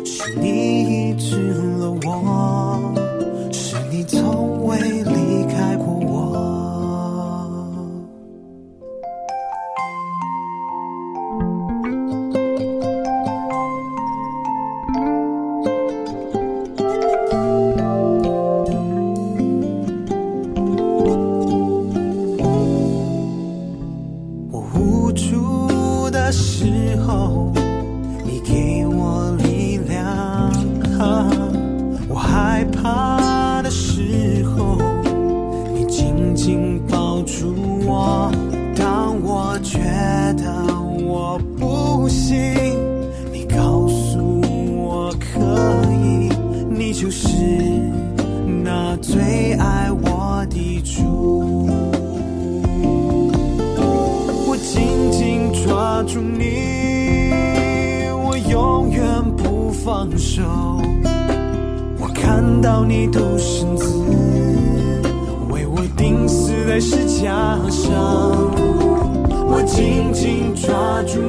[0.04, 2.67] 是你医治了我，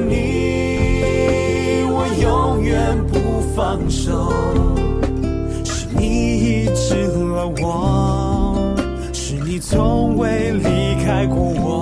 [0.09, 4.33] 你，我永远不放手。
[5.63, 8.73] 是你医治了我，
[9.13, 11.75] 是你从未离开过我。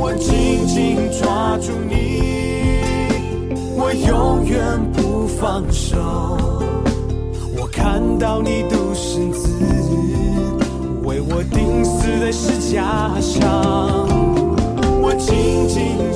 [0.00, 1.92] 我紧紧抓住你，
[3.76, 4.60] 我永远
[4.92, 5.02] 不。
[5.42, 5.98] 放手，
[7.58, 9.48] 我看到你独生子
[11.02, 14.06] 为我钉死在石架上，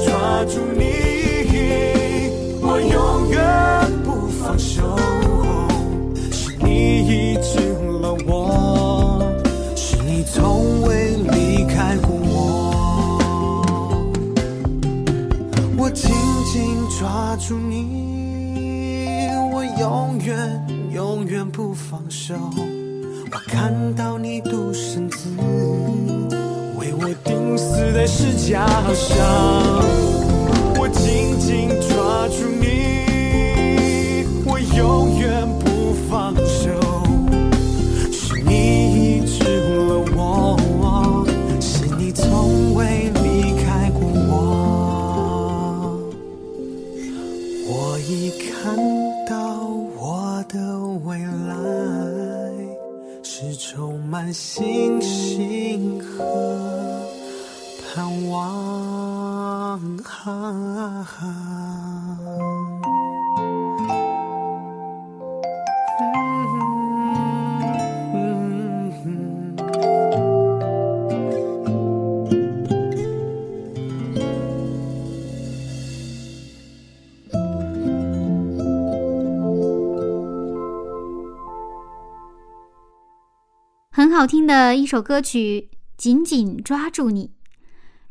[0.04, 0.84] 抓住你，
[2.60, 3.38] 我永远
[4.04, 4.96] 不放手。
[6.32, 7.58] 是你医治
[8.00, 9.22] 了我，
[9.74, 14.02] 是你从未离开过我，
[15.76, 16.12] 我紧
[16.52, 18.06] 紧抓住你。
[19.52, 22.34] 我永远永远不放手，
[23.30, 24.40] 我看到你
[28.06, 28.64] 是假
[28.94, 29.18] 象，
[30.78, 31.95] 我紧紧追。
[60.26, 60.34] 很
[84.10, 87.30] 好听的一首歌曲，紧紧抓住你，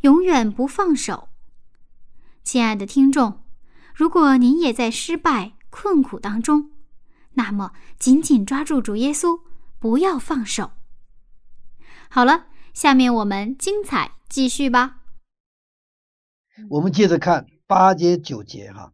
[0.04, 1.28] 永远不放手。
[2.46, 3.42] 亲爱的听众，
[3.96, 6.70] 如果您也在失败困苦当中，
[7.34, 9.42] 那么紧紧抓住主耶稣，
[9.80, 10.70] 不要放手。
[12.08, 14.98] 好了，下面我们精彩继续吧。
[16.70, 18.94] 我们接着看八节九节哈。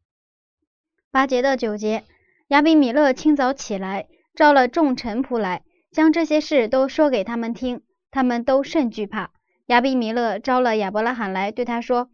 [1.12, 2.06] 八节的九节，
[2.48, 5.64] 亚比米勒清早起来，召了众臣仆来。
[5.92, 9.32] 将这些事都说给他们听，他们都甚惧怕。
[9.66, 12.10] 亚比米勒招了亚伯拉罕来，对他说：“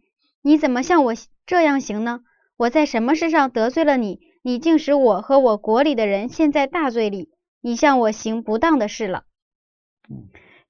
[0.48, 1.12] 你怎么像我
[1.44, 2.20] 这样行呢？
[2.56, 4.18] 我在什么事上得罪了你？
[4.40, 7.28] 你竟使我和我国里的人陷在大罪里。
[7.60, 9.24] 你向我行不当的事了。”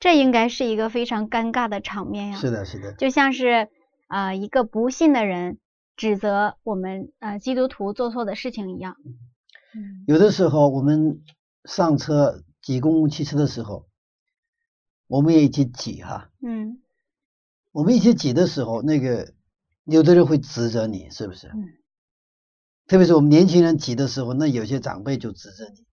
[0.00, 2.36] 这应该是一个非常尴尬的场面呀。
[2.36, 3.68] 是的，是的，就像是
[4.08, 5.58] 啊，一个不信的人
[5.96, 8.96] 指责我们啊基督徒做错的事情一样。
[10.08, 11.22] 有的时候我们
[11.66, 12.42] 上车。
[12.60, 13.86] 挤公共汽车的时候，
[15.06, 16.30] 我们也一起挤哈。
[16.42, 16.82] 嗯。
[17.70, 19.32] 我们一起挤的时候，那个
[19.90, 21.48] 有的人会指责你，是不是？
[21.48, 21.64] 嗯。
[22.86, 25.86] 特别是我们年轻人挤的时候，那有些长辈就指责你。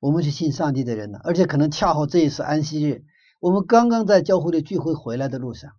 [0.00, 3.04] 我们是信上帝的人呢，而且可能恰好这一次安息日，
[3.40, 5.72] 我们刚刚在教会的聚会回来的路上，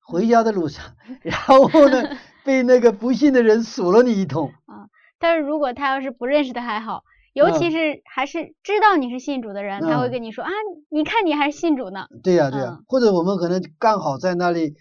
[0.00, 4.48] 回家的路上，然后呢，被那个不信的人数了你一通。
[4.66, 4.88] 啊。
[5.18, 7.02] 但是如果他要是不认识的还好。
[7.32, 10.50] 尤其是还是知道你是信主的人，他会跟你说啊，
[10.88, 12.06] 你看你还是信主呢。
[12.22, 14.72] 对呀对呀，或者我们可能刚好在那里，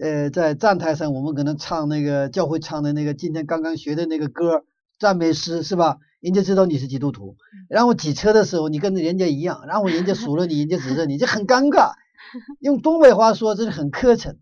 [0.00, 4.64] 呃，在站台上，我们可能唱那个教会唱的那个今天刚刚学的那个歌
[4.98, 5.98] 赞美诗是吧？
[6.20, 7.36] 人家知道你是基督徒，
[7.68, 11.92] 然后挤车的时候你跟人家一样，然后人家数落你，人家指责你，这很尴尬。
[12.58, 14.36] 用东北话说，这是很磕碜。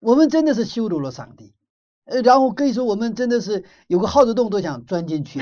[0.00, 1.54] 我们真的是羞辱了上帝，
[2.04, 5.40] 呃，然后可以说我们真的是有个耗子洞都想钻进去。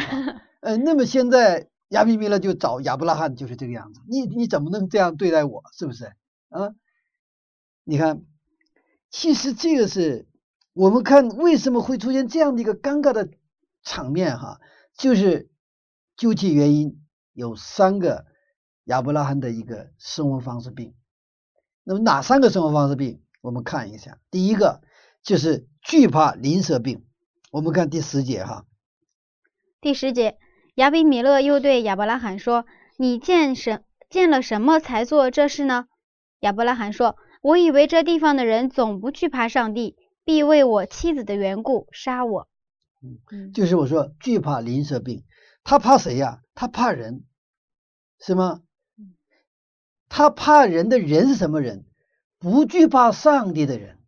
[0.60, 4.00] 呃，那么现在亚比米勒就找亚伯拉罕，就是这个样子。
[4.08, 5.62] 你你怎么能这样对待我？
[5.72, 6.06] 是不是？
[6.50, 6.74] 啊？
[7.84, 8.22] 你看，
[9.10, 10.26] 其实这个是
[10.72, 13.30] 我们看为什么会出现这样的一个尴尬的
[13.82, 14.60] 场面哈，
[14.96, 15.50] 就是
[16.16, 17.00] 究其原因
[17.32, 18.26] 有三个
[18.84, 20.94] 亚伯拉罕的一个生活方式病。
[21.84, 23.22] 那么哪三个生活方式病？
[23.40, 24.82] 我们看一下，第一个
[25.22, 27.06] 就是惧怕邻舍病。
[27.50, 28.66] 我们看第十节哈，
[29.80, 30.38] 第十节。
[30.74, 32.66] 亚比米勒又对亚伯拉罕说
[32.98, 35.86] ：“你见什见了什么才做这事呢？”
[36.40, 42.48] 亚伯拉罕说：“我以为这地方的人总不惧怕上帝，必为我妻子的缘故杀我。”
[43.30, 45.24] 嗯，就是我说惧怕邻舍病，
[45.64, 46.42] 他怕谁呀？
[46.54, 47.24] 他怕人，
[48.18, 48.62] 是吗？
[50.08, 51.84] 他怕人的人是什么人？
[52.38, 53.98] 不惧怕上帝的人，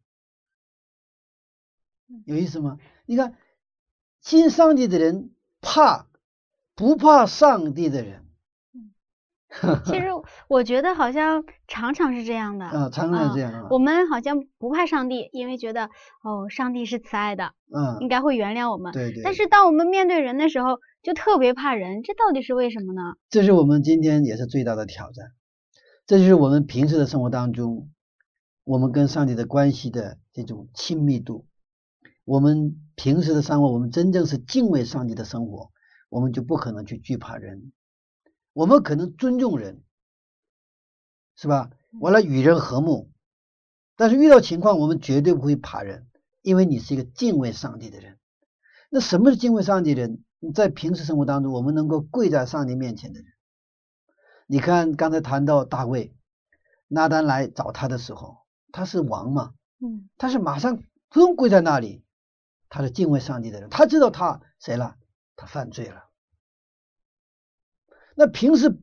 [2.27, 2.79] 有意思吗？
[3.07, 3.37] 你看，
[4.21, 6.07] 信上帝的人怕。
[6.77, 8.30] 不怕上帝的人，
[9.85, 10.07] 其实
[10.49, 13.67] 我觉得好像常常是这样的啊，常常是这样啊。
[13.71, 15.91] 我们好像不怕上帝，因为觉得
[16.23, 18.93] 哦，上帝是慈爱的，嗯，应该会原谅我们。
[18.93, 19.23] 对对。
[19.25, 23.15] 但是当我们面对人的时候，就特别怕人，这到底是为什么呢？
[23.29, 25.33] 这是我们今天也是最大的挑战，
[26.07, 27.91] 这就是我们平时的生活当中，
[28.65, 31.47] 我们跟上帝的关系的这种亲密度。
[32.25, 35.71] 我们平时的生活，我们真正是敬畏上帝的生活。
[36.09, 37.71] 我们就不可能去惧怕人，
[38.53, 39.83] 我们可能尊重人，
[41.37, 41.71] 是吧？
[42.01, 43.11] 完了与人和睦，
[43.97, 46.09] 但是遇到情况，我们绝对不会怕人，
[46.43, 48.19] 因为你是一个敬畏上帝的人。
[48.91, 50.25] 那什么是敬畏上帝的人？
[50.55, 53.33] 在平时生活当中，我们能够跪在上帝面前的人。
[54.47, 56.15] 你看刚才谈到大卫，
[56.89, 58.39] 拿单来找他的时候，
[58.73, 62.03] 他是王嘛，嗯，他是马上不用跪在那里，
[62.69, 64.97] 他是敬畏上帝的人，他知道他谁了。
[65.37, 66.10] 他犯罪了。
[68.21, 68.79] 那平时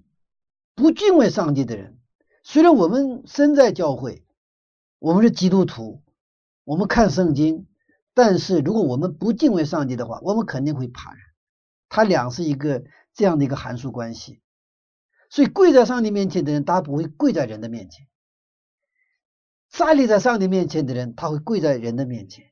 [0.73, 1.99] 不敬畏上帝的人，
[2.41, 4.25] 虽然我们身在教会，
[4.97, 6.01] 我们是基督徒，
[6.63, 7.67] 我们看圣经，
[8.15, 11.21] 但是如果我们不敬畏上帝的话，我们肯定会怕人。
[11.87, 14.41] 他俩是一个这样的一个函数关系。
[15.29, 18.07] 所以跪在上帝面前的人，他不会跪在人的面前；
[19.69, 22.45] 站立在上帝面前的人，他会跪在人的面前。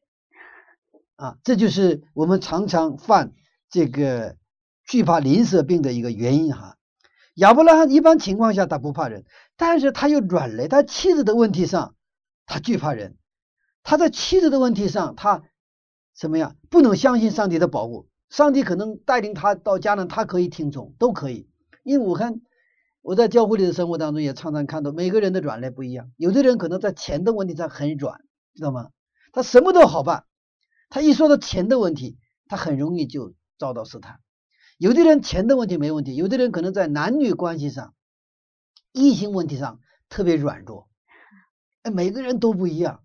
[1.16, 3.34] 啊，这就是我们常常犯
[3.72, 4.38] 这个
[4.84, 6.75] 惧怕邻舍病的一个原因哈。
[7.36, 9.26] 亚伯拉罕一般情况下他不怕人，
[9.58, 11.96] 但是他又软肋，他妻子的问题上
[12.46, 13.18] 他惧怕人，
[13.84, 15.44] 他在妻子的问题上他
[16.16, 16.56] 什么呀？
[16.70, 21.50] 不能相信上帝的保护，上帝可能带领他到家呢，他可以听从，都可以。
[21.84, 22.42] 因为我看
[23.02, 28.22] 我在教会里的生活当中也常常看到每个人的软肋不一样，有的人可能在钱的问题上很软，
[28.56, 28.92] 知道吗？
[29.34, 30.24] 他什么都好办。
[30.90, 32.18] 他一说到钱的问题，
[32.48, 34.22] 他很容易就遭到试探。
[34.78, 37.94] 有的人钱的问题没问题，有的人可能在男女关系上、
[38.92, 40.90] 异性问题上特别软弱。
[41.84, 43.02] 哎，每个人都不一样。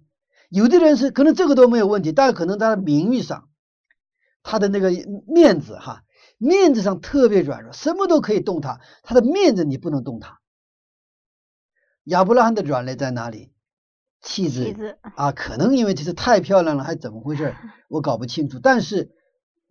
[0.49, 3.49] 有的人是可能这个都没有问题，但是可能他的名誉上、
[4.43, 4.91] 他的那个
[5.27, 6.03] 面子哈，
[6.39, 10.41] 面子上特别软弱，什么都可以动他，他的面子你不能动他。
[12.05, 13.53] 亚伯拉罕的软肋在哪里？
[14.23, 17.55] 气质啊，可能因为这是太漂亮了，还怎么回事？
[17.89, 18.59] 我搞不清楚。
[18.59, 19.13] 但是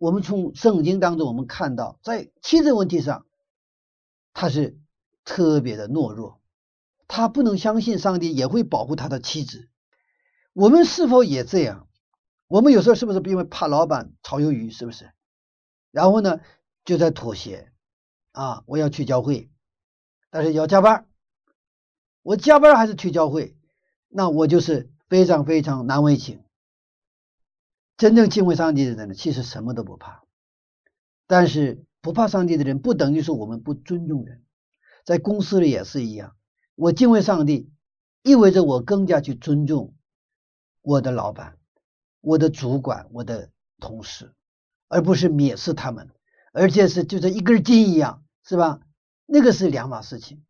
[0.00, 3.26] 我们从圣经当中，我们看到，在妻子问题上，
[4.32, 4.78] 他是
[5.26, 6.40] 特别的懦弱，
[7.06, 9.68] 他不能相信上帝也会保护他的妻子。
[10.54, 11.86] 我们是否也这样？
[12.46, 15.10] 我们有时候是不是因为怕老板炒鱿鱼，是不是？
[15.90, 16.40] 然后呢，
[16.86, 17.70] 就在妥协
[18.32, 19.50] 啊，我要去教会，
[20.30, 21.06] 但是要加班，
[22.22, 23.54] 我加班还是去教会？
[24.08, 26.42] 那我就是非常非常难为情。
[28.00, 30.22] 真正敬畏上帝的人呢，其实什么都不怕。
[31.26, 34.42] 但是不怕上帝的人，不等于说我们不尊重人。
[35.04, 36.34] 在公司里也是一样，
[36.76, 37.70] 我敬畏上帝，
[38.22, 39.92] 意味着我更加去尊重
[40.80, 41.58] 我的老板、
[42.22, 44.32] 我的主管、我的同事，
[44.88, 46.08] 而不是蔑视他们，
[46.54, 48.80] 而且是就像一根筋一样，是吧？
[49.26, 50.42] 那个是两码事情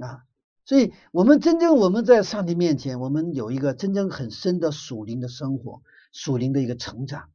[0.00, 0.22] 啊。
[0.64, 5.82] 所以，我们真正我们在上帝面前，我们有一个真正很深的属灵的生活，
[6.16, 7.28] 属灵的一个成长。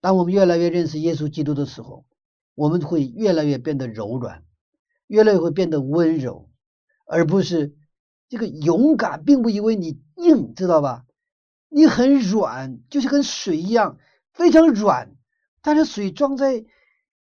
[0.00, 2.06] 当我们越来越认识耶稣基督的时候，
[2.54, 4.44] 我们会越来越变得柔软，
[5.08, 6.48] 越来越会变得温柔，
[7.06, 7.74] 而不是
[8.28, 11.04] 这个勇敢，并不因为你硬，知道吧？
[11.68, 13.98] 你很软，就是跟水一样，
[14.32, 15.16] 非常软。
[15.60, 16.64] 但是水装在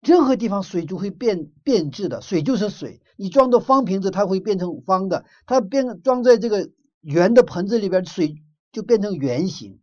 [0.01, 2.23] 任何地方，水就会变变质的。
[2.23, 3.03] 水就是水。
[3.19, 6.71] 你装的方瓶子，它会变成方的；它变装在这个
[7.03, 8.37] 圆的盆子里边，水
[8.73, 9.81] 就变成圆形。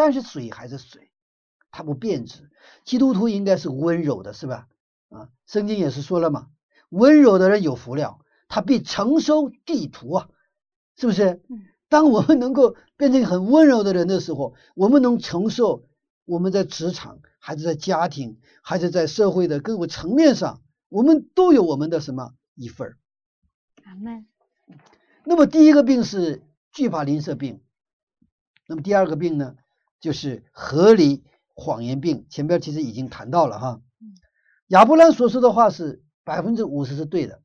[0.00, 1.10] 但是水还是水，
[1.70, 2.50] 它不变质。
[2.86, 4.66] 基督徒应该是温柔的，是吧？
[5.10, 6.48] 啊，圣经也是说了嘛，
[6.88, 10.30] 温柔的人有福了，他必承受地图啊，
[10.96, 11.42] 是不是？
[11.90, 15.84] 当我们能够变成很温柔的人的时候，我们能承受
[16.24, 22.32] 我们在职场，还是在家庭，还是在社会的各个层面上，我们都有我们的什么？
[22.54, 22.96] 一份儿，
[23.84, 24.26] 阿门。
[25.24, 26.42] 那么第一个病是
[26.72, 27.60] 惧怕邻舍病，
[28.66, 29.56] 那么第二个病呢，
[30.00, 31.24] 就是合理
[31.54, 32.26] 谎言病。
[32.28, 33.80] 前边其实已经谈到了哈，
[34.68, 37.42] 亚伯兰所说的话是百分之五十是对的，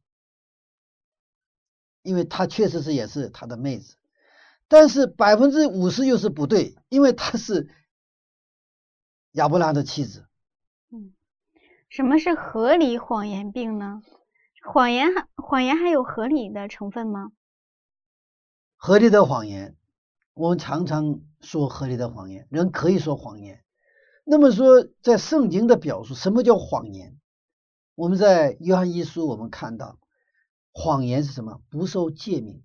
[2.01, 3.95] 因为他确实是也是他的妹子，
[4.67, 7.69] 但是百分之五十又是不对，因为他是
[9.31, 10.25] 亚伯兰的妻子。
[10.91, 11.13] 嗯，
[11.89, 14.01] 什么是合理谎言病呢？
[14.63, 17.31] 谎言还谎言还有合理的成分吗？
[18.77, 19.75] 合理的谎言，
[20.35, 23.63] 我们常常说合理的谎言，人可以说谎言。
[24.25, 27.17] 那么说，在圣经的表述，什么叫谎言？
[27.95, 29.97] 我们在约翰一书我们看到，
[30.73, 31.61] 谎言是什么？
[31.69, 32.61] 不受诫命，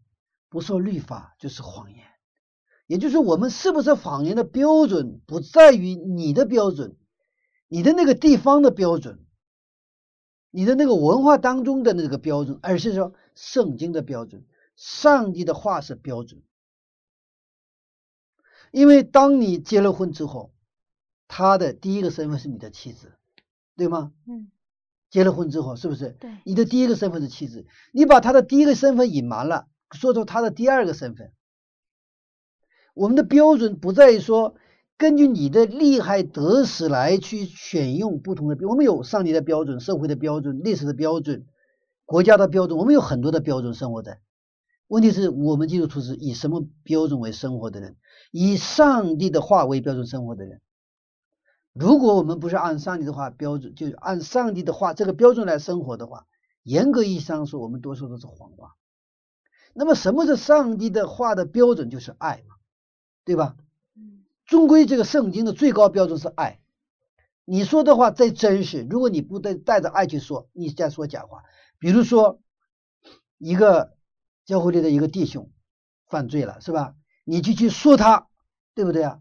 [0.49, 2.05] 不受律法，就是谎言。
[2.89, 6.97] 也就是我们是不是谎言的标准，不在于你的标准，
[7.69, 9.25] 你的那个地方的标准。
[10.51, 14.45] 你的那个文化当中的那个标准，而是说圣经的标准，
[14.75, 16.43] 上帝的话是标准。
[18.71, 20.53] 因为当你结了婚之后，
[21.29, 23.13] 他的第一个身份是你的妻子，
[23.77, 24.13] 对吗？
[24.27, 24.51] 嗯。
[25.11, 26.17] 结了婚之后，是不是？
[26.21, 26.31] 对。
[26.45, 31.33] 你的第一个身份是妻子，你把他的第一个身份隐瞒了，说出他的第二个身份。
[32.95, 34.55] 我们的标准不在于说。
[34.97, 41.47] 根据你的利害得失来去选用不同的标，我们有上帝的标准、社会的标准、历史的标准、
[42.05, 44.21] 国家的标准，我们有很多的标准生活在。
[44.89, 47.97] 问题是我们基督徒是以什么标准为生活的人？
[48.31, 50.61] 以上帝的话为标准生活的人。
[51.73, 56.27] 如果我们不是按上帝的话标准，就按上帝的话这个标准来生活的话，
[56.63, 58.75] 严格意义上说，我们多数都是谎话。
[59.73, 61.91] 那么，什么是上帝的话的标准？
[61.91, 62.57] 就是爱嘛，
[63.25, 63.57] 对吧？
[64.45, 66.61] 终归这个圣经的最高标准是爱。
[67.45, 71.45] 你说的话再真实，如果你不带带着爱去说，你在说假话。
[71.79, 72.41] 比如说，
[73.39, 73.97] 一个
[74.45, 75.51] 教会里的一个弟兄
[76.09, 76.95] 犯罪了，是吧？
[77.31, 78.27] 你就去说他，
[78.75, 79.21] 对不对啊？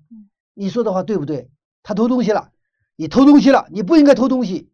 [0.55, 1.51] 你说的话对不对？
[1.83, 2.51] 他偷东西了，
[2.95, 4.71] 你偷东西了，你不应该偷东西。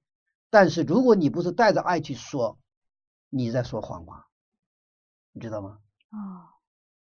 [0.49, 2.57] 但是如果你不是带着爱去说，
[3.29, 4.27] 你在说谎话，
[5.33, 5.79] 你知道吗？
[6.11, 6.47] 哦，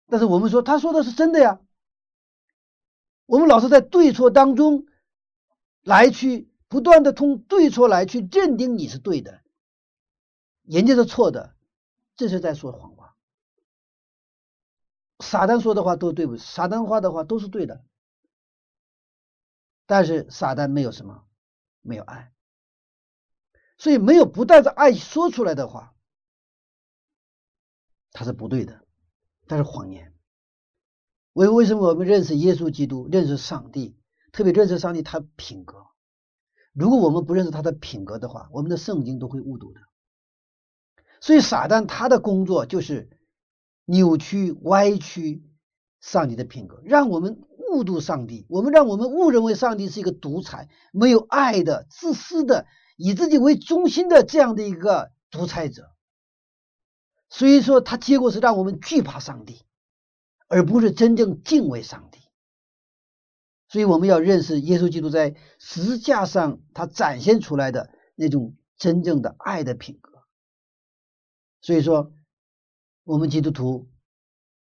[0.08, 1.60] 但是我们说他说的是真的呀，
[3.28, 4.88] 我们老是在对错当中
[5.84, 9.42] 来去不断的通对错来去认定你是对的，
[10.64, 11.54] 人家是错的，
[12.16, 12.97] 这是在说谎话。
[15.20, 16.38] 撒旦说的话都对不？
[16.38, 17.84] 撒旦话的话都是对的，
[19.86, 21.26] 但是撒旦没有什么，
[21.82, 22.32] 没有爱，
[23.78, 25.96] 所以没有不带着爱说出来的话，
[28.12, 28.86] 它是不对的，
[29.48, 30.14] 它是谎言。
[31.34, 33.96] 为为什么我们认识耶稣基督，认识上帝，
[34.32, 35.86] 特别认识上帝他品格？
[36.74, 39.82] 如果我们不认识他的品格的话，我们的圣经都会误读的。
[41.22, 43.17] 所以撒旦他的工作就是
[43.88, 45.44] 扭曲、歪曲
[46.00, 52.68] 上帝的品格，让我们误读上帝，我们让我们误认为上帝是一个独裁、没有爱的、自私的、
[52.98, 55.90] 以自己为中心的这样的一个独裁者。
[57.30, 59.64] 所以说，他结果是让我们惧怕上帝。
[60.50, 62.22] 而不是真正敬畏上帝，
[63.68, 70.24] 所以我们要认识耶稣基督在十字架上他展现出来的那种真正的爱的品格。
[71.60, 72.14] 所以说，
[73.08, 73.88] 我们基督徒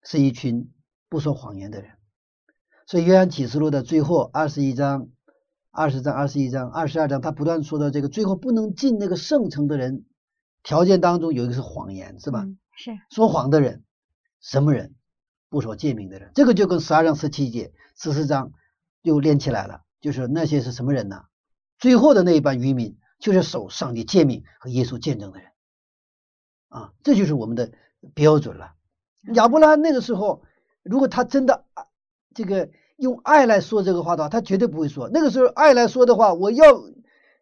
[0.03, 0.71] 是一群
[1.09, 1.91] 不说谎言的人。
[2.85, 5.09] 所以约翰启示录的最后二十一章、
[5.69, 10.05] 二十章、二十一章、二十二章，他不断说到这个最后不能进那个圣城的人
[10.63, 12.47] 条件当中有一个是谎言，是吧？
[12.77, 13.83] 是说谎的人，
[14.39, 14.95] 什么人？
[15.49, 18.53] 不说诫命的人，这个就跟十二章十七节、十四章
[19.01, 19.81] 又连起来了。
[19.99, 21.25] 就是那些是什么人呢？
[21.79, 25.51] 最后的那一班渔民，就是守上帝诫命和耶稣见证的人
[26.69, 27.73] 啊，这就是我们的
[28.13, 28.73] 标准了。
[29.33, 30.43] 亚伯拉罕那个时候，
[30.83, 31.65] 如果他真的
[32.33, 35.09] 这个用爱来说这个话的话，他绝对不会说。
[35.11, 36.65] 那个时候爱来说的话，我要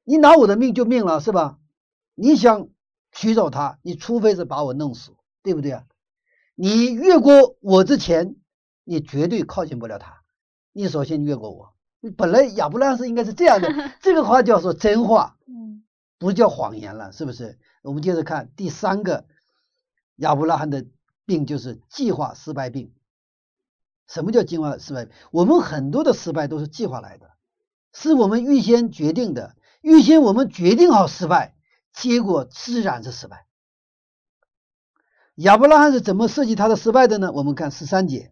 [0.03, 1.59] 你拿我的命就命了，是吧？
[2.15, 2.69] 你想
[3.11, 5.11] 取走他，你除非是把我弄死，
[5.43, 5.83] 对不对啊？
[6.55, 8.35] 你越过我之前，
[8.83, 10.21] 你绝对靠近不了他。
[10.71, 11.73] 你首先越过我。
[12.17, 15.83] 本来亚伯拉罕是应该是这样的， 这个话叫做真话，嗯，
[16.17, 17.57] 不叫谎言了，是不是？
[17.81, 19.25] 我们接着看第三个
[20.15, 20.85] 亚伯拉罕的
[21.25, 22.93] 病，就是计划失败病。
[24.07, 25.07] 什么叫计划失败？
[25.31, 27.31] 我们很多的失败都是计划来的，
[27.93, 31.55] 是我们预先决定的，预先我们决定好失败，
[31.91, 33.47] 结果自然是失败。
[35.35, 37.31] 亚伯拉罕是怎么设计他的失败的呢？
[37.33, 38.31] 我们看十三节。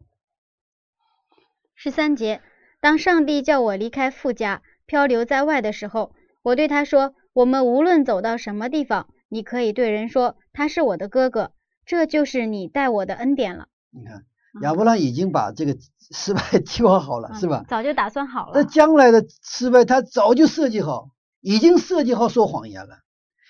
[1.75, 2.41] 十三节，
[2.79, 6.13] 当上帝叫我离开父家，漂流在外的时候，
[6.43, 11.51] 我对他说：“我们无论走到什么地方，你可以对人说他是我的哥哥，
[11.85, 14.25] 这就是你待我的恩典了。”你看，
[14.61, 15.77] 亚伯拉已经把这个
[16.11, 17.65] 失败计划好了，是吧？
[17.67, 18.53] 早就打算好了。
[18.55, 21.09] 那将来的失败，他早就设计好，
[21.41, 22.99] 已经设计好说谎言了。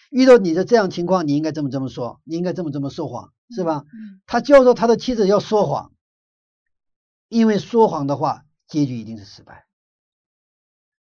[0.10, 3.32] 遇到你的这样情况，你应该这么这么说，你应该这么这么说谎。
[3.50, 3.84] 是吧？
[4.26, 5.92] 他教唆他的妻子要说谎，
[7.28, 9.68] 因为说谎的话，结局一定是失败。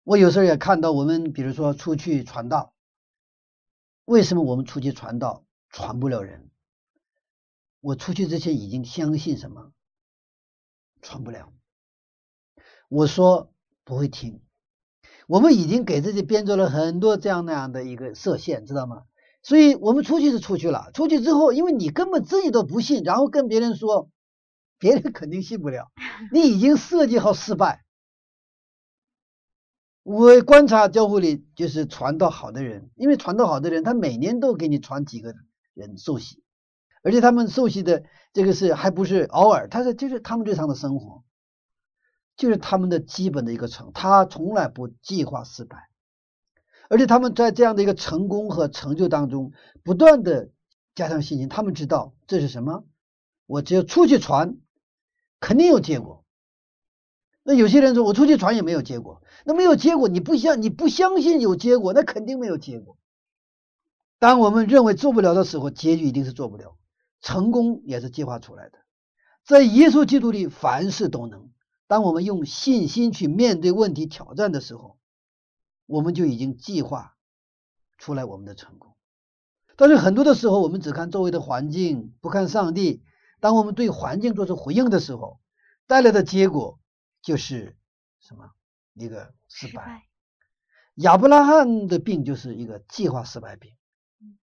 [0.04, 2.74] 我有时候也看到，我们比如说出去传道，
[4.06, 6.52] 为什么我们出去传道传不了人？
[7.84, 9.74] 我出去之前已经相信什么？
[11.02, 11.52] 传不了。
[12.88, 13.52] 我说
[13.84, 14.42] 不会听，
[15.28, 19.04] 我们已经给自己编造了很多这样那样的一个设限，知道吗？
[19.42, 24.10] 所以我们出去是出去了，出去之后，因为你根本自己都不信，然后跟别人说，
[24.80, 25.92] 别人肯定信不了。
[26.32, 27.84] 你已经设计好失败。
[30.04, 35.36] 我观察教会里就是传道好的人，因为传道好的人，他每年都给你传几个
[35.74, 36.43] 人受洗，
[37.04, 41.24] 而且他们受洗的这个是还不是偶尔，他是就是他们日常的生活，
[42.36, 45.90] 就是他们的基本的一个成，他从来不计划失败。
[46.90, 49.52] 而且他们在这样的一个成功和成就当中，
[49.84, 50.50] 不断的
[50.96, 51.50] 加强信心。
[51.50, 52.84] 他们知道这是什么？
[53.46, 54.58] 我只要出去传，
[55.40, 56.24] 肯定有结果。
[57.44, 62.98] 那有些人说我出去传也没有结果，那没有结果，你不相你不相信有结果，那肯定没有结果。
[64.20, 66.78] 当我们认为做不了的时候，结局一定是做不了。
[67.24, 68.78] 成功也是计划出来的，
[69.44, 71.50] 在耶稣基督里，凡事都能。
[71.88, 75.00] 当我们用信心去面对问题、挑战的时候。
[75.86, 77.18] 我们就已经计划
[77.98, 78.96] 出来我们的成功，
[79.76, 83.04] 但是很多的时候，我们只看周围的环境，不看上帝。
[83.42, 85.42] 当我们对环境做出回应的时候，
[85.86, 86.80] 带来的结果
[87.22, 87.76] 就是
[88.22, 88.52] 什么
[88.94, 90.08] 一个失败。
[90.96, 93.74] 亚伯拉罕的病就是一个计划失败病。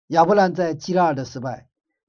[0.06, 1.67] 亚伯兰在基拉尔的失败，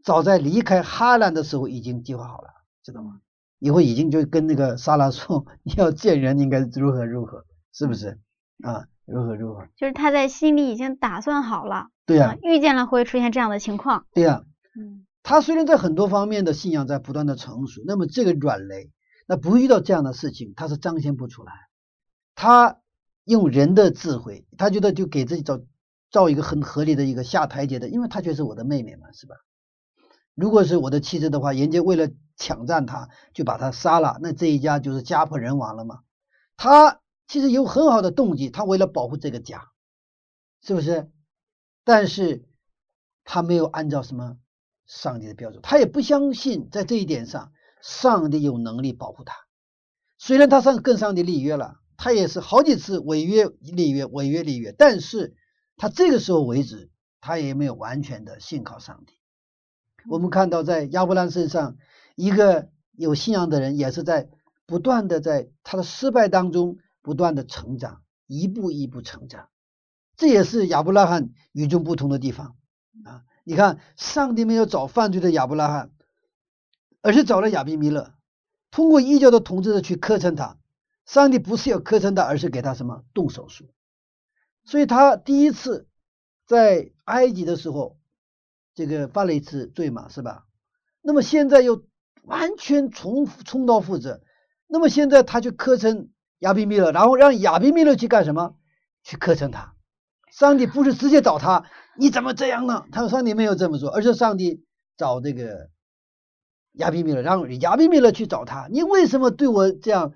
[0.09, 2.49] 早在离开哈兰的时候已经计划好了，
[2.81, 3.21] 知道吗？
[3.59, 8.17] 以后已经就跟那个莎拉说， 你要见人应该如何如何，是不是
[8.63, 8.87] 啊？
[9.05, 9.67] 如何如何？
[9.77, 14.07] 就是他在心里已经打算好了，对呀、啊预见了会出现这样的情况。
[14.11, 14.41] 对呀、
[14.75, 18.89] 嗯他虽然在很多方面的信仰在不断的成熟，那么这个软肋，
[19.27, 21.51] 那不遇到这样的事情，他是彰显不出来。
[22.33, 22.77] 他
[23.25, 25.59] 用人的智慧，他觉得就给自己找
[26.09, 29.35] 造一个很合理的一个下台阶的，因为他觉得是我的妹妹嘛，是吧？
[30.39, 35.99] 如果是我的妻子的话，人家为了抢占她，就把她杀了，那这一家就是家破人亡了嘛。
[36.55, 39.67] 他其实有很好的动机，他为了保护这个家，
[40.61, 41.11] 是不是？
[41.83, 42.45] 但是
[43.25, 44.37] 他没有按照什么
[44.87, 49.35] 上帝的标准，他也不相信在这一点上，上帝有能力保护他。
[50.17, 55.35] 虽然他上跟上帝立约了，他也是好几次违约立约，违约立约，但是
[55.75, 59.18] 他这个时候为止，他也没有完全的信靠上帝。
[60.09, 61.77] 我们看到在亚伯兰身上，
[62.15, 64.27] 一个有信仰的人，也是在
[64.65, 69.49] 不断的在他的失败当中不断的成长，一步一步成长。
[70.17, 72.55] 这也是亚伯拉罕与众不同的地方
[73.05, 73.23] 啊！
[73.43, 75.91] 你看，上帝没有找犯罪的亚伯拉罕，
[77.01, 78.15] 而是找了亚比米勒，
[78.71, 80.57] 通过异教的统治者去磕碜他。
[81.05, 83.65] 上帝不是要磕碜他，而是给他什么动手术。
[84.63, 85.87] 所以他第一次
[86.47, 87.98] 在埃及的时候，
[88.87, 90.45] 这个犯了一次罪嘛，是吧？
[91.01, 91.83] 那么现在又
[92.23, 94.21] 完全重重蹈覆辙。
[94.67, 96.07] 那么现在他去磕碜
[96.39, 98.55] 亚比米勒，然后让亚比米勒去干什么？
[99.03, 99.75] 去磕碜他。
[100.31, 101.65] 上帝不是直接找他，
[101.97, 102.85] 你怎么这样呢？
[102.91, 104.63] 他说上帝没有这么说，而是上帝
[104.95, 105.69] 找这个
[106.73, 108.69] 亚比米勒，让亚比米勒去找他。
[108.71, 110.13] 你为什么对我这样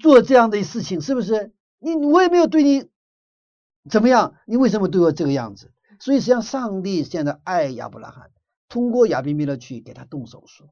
[0.00, 1.02] 做这样的事情？
[1.02, 1.52] 是不是？
[1.78, 2.88] 你我也没有对你
[3.90, 5.72] 怎么样，你为什么对我这个样子？
[6.00, 8.30] 所以实际上，上帝现在爱亚伯拉罕，
[8.68, 10.70] 通过亚比米勒去给他动手术，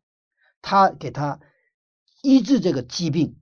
[0.63, 1.41] 他给他
[2.23, 3.37] 医治这个疾病，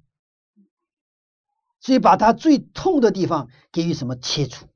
[1.81, 4.67] 所以把他最痛的地方给予什么切除。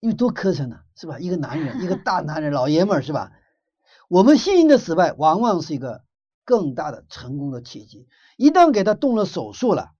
[0.00, 1.18] 因为多磕碜呢，是吧？
[1.18, 3.32] 一个男人，一个大男人，老爷们儿，是吧？
[4.08, 6.04] 我们信心的失败，往往是一个
[6.46, 8.08] 更大的成功的契机。
[8.38, 9.92] 一旦给他动了手术了，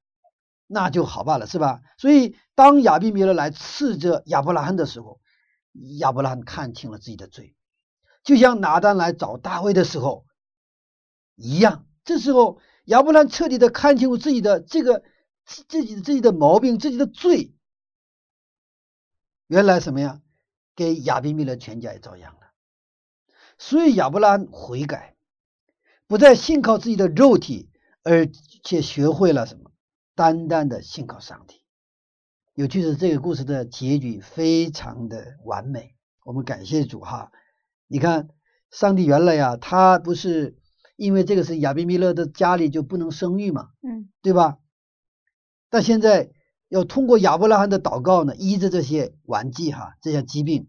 [0.66, 1.82] 那就好办了，是吧？
[1.98, 5.19] 所以，当亚比米勒来斥责亚伯拉罕的时候，
[5.72, 7.54] 亚伯拉罕看清了自己的罪，
[8.22, 10.26] 就像拿单来找大卫的时候
[11.36, 11.86] 一样。
[12.04, 15.04] 这时候，亚伯拉罕彻底的看清楚自己的这个
[15.44, 17.54] 自己自己的毛病，自己的罪。
[19.46, 20.20] 原来什么呀？
[20.74, 22.52] 给亚比米勒全家也遭殃了。
[23.58, 25.16] 所以亚伯拉罕悔改，
[26.06, 27.68] 不再信靠自己的肉体，
[28.02, 28.30] 而
[28.64, 29.70] 且学会了什么？
[30.14, 31.59] 单单的信靠上帝。
[32.54, 35.94] 有趣是这个故事的结局非常的完美，
[36.24, 37.30] 我们感谢主哈。
[37.86, 38.28] 你看，
[38.70, 40.56] 上帝原来呀，他不是
[40.96, 44.58] 因为这个是亚比米勒的家里就不能生育嘛，嗯对吧？
[45.70, 46.30] 但现在
[46.68, 50.68] 要通过亚伯拉罕的祷告呢，医治这些顽疾哈，这些疾病。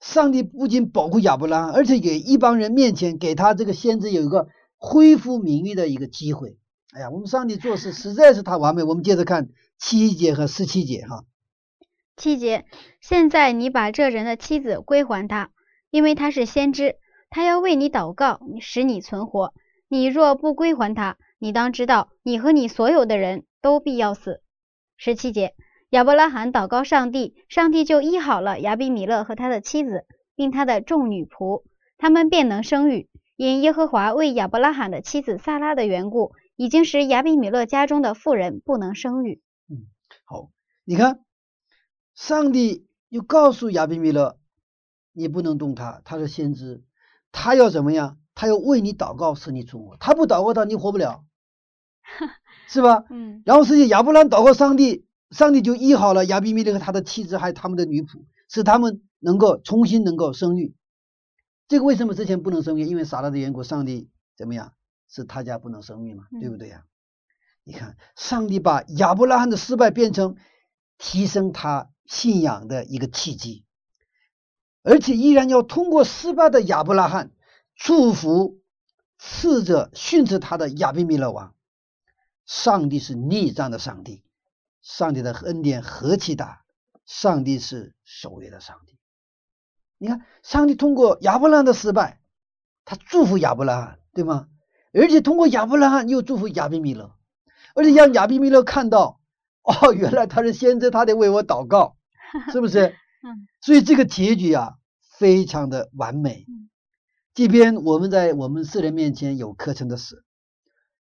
[0.00, 6.58] 上帝不仅保护亚伯拉罕，而且给一帮人面前给他这个先知有一个恢复名誉的一个机会。
[6.92, 8.82] 哎呀，我们上帝做事实在是太完美。
[8.82, 9.48] 我们接着看
[9.82, 11.24] 七节和十七节哈。
[12.14, 12.66] 七节，
[13.00, 15.50] 现在你把这人的妻子归还他，
[15.90, 16.96] 因为他是先知，
[17.30, 19.54] 他要为你祷告，使你存活。
[19.88, 24.42] 你若不归还他，你当知道，你和你所有的人都必要死。
[24.98, 25.54] 十七节，
[25.88, 30.04] 亚伯拉罕祷告上帝，上帝就医好了亚比米勒和他的妻子，
[30.36, 31.64] 并他的众女仆，
[31.96, 33.08] 他们便能生育。
[33.34, 39.40] 因耶和华为亚伯拉罕的妻子撒拉的缘故，已经使亚比米勒家中的妇人不能生育。
[40.30, 40.48] 好，
[40.84, 41.24] 你看，
[42.14, 44.38] 上帝又告诉亚比米勒，
[45.12, 46.84] 你不能动他，他是先知，
[47.32, 48.20] 他要怎么样？
[48.36, 49.96] 他要为你祷告，使你存活。
[49.96, 51.24] 他不祷告他，你活不了，
[52.68, 53.06] 是吧？
[53.10, 60.76] 嗯然后实际亚伯兰祷告上帝，上帝就医好了亚比米勒和他的妻子，还有他们的女仆，使他们能够重新能够生育。
[61.66, 62.84] 这个为什么之前不能生育？
[62.84, 64.74] 因为撒拉的缘故，上帝怎么样？
[65.08, 66.84] 是他家不能生育嘛，对不对呀、
[67.64, 70.36] 你看，上帝把亚伯拉罕的失败变成
[70.98, 73.64] 提升他信仰的一个契机，
[74.82, 77.32] 而且依然要通过失败的亚伯拉罕
[77.76, 78.60] 祝福
[79.18, 81.54] 斥责训斥他的亚比米勒王。
[82.46, 84.24] 上帝是逆战的上帝，
[84.82, 86.64] 上帝的恩典何其大！
[87.06, 88.98] 上帝是守约的上帝。
[89.98, 92.20] 你看，上帝通过亚伯拉罕的失败，
[92.84, 94.48] 他祝福亚伯拉罕，对吗？
[94.92, 97.14] 而且通过亚伯拉罕又祝福亚比米勒，
[97.74, 99.20] 而且让亚比米勒看到
[99.62, 101.96] 哦，原来他是先知，他得为我祷告，
[102.52, 102.94] 是不是？
[103.22, 104.78] 嗯，所以这个结局啊，
[105.18, 106.46] 非常的完美。
[107.34, 110.24] 即便我们在我们世人面前有可成的死，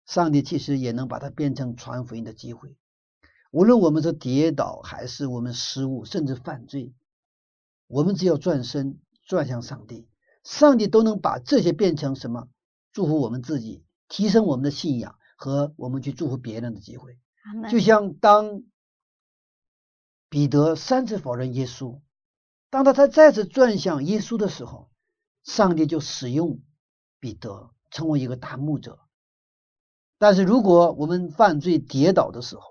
[0.06, 2.78] 上帝其实也能把它变成传福音的机会。
[3.52, 6.94] 无论我们是跌倒，还是我们失误，甚至犯罪，
[7.88, 10.08] 我们只要转身转向上帝，
[10.44, 12.48] 上帝都能把这些变成什么？
[12.94, 17.18] 祝福我们自己，提升我们的信仰和我们去祝福别人的机会。
[17.72, 18.64] 就像当
[20.28, 22.02] 彼得三次否认耶稣，
[22.70, 24.92] 当他他再次转向耶稣的时候，
[25.44, 26.60] 上帝就使用
[27.22, 29.00] 彼得成为一个大牧者。
[30.18, 32.64] 但是如果我们犯罪跌倒的时候，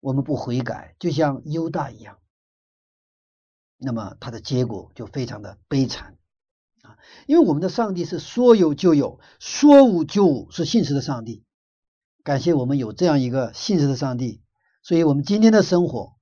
[0.00, 2.18] 我们不悔改，就像犹大一样，
[3.76, 6.16] 那么他的结果就非常的悲惨
[6.82, 6.96] 啊！
[7.26, 11.44] 因为我们的上帝是说有就有，说无就无，是信实的上帝。
[12.24, 14.42] 感谢我们有这样一个信实的上帝，
[14.82, 16.14] 所以我们今天的生活，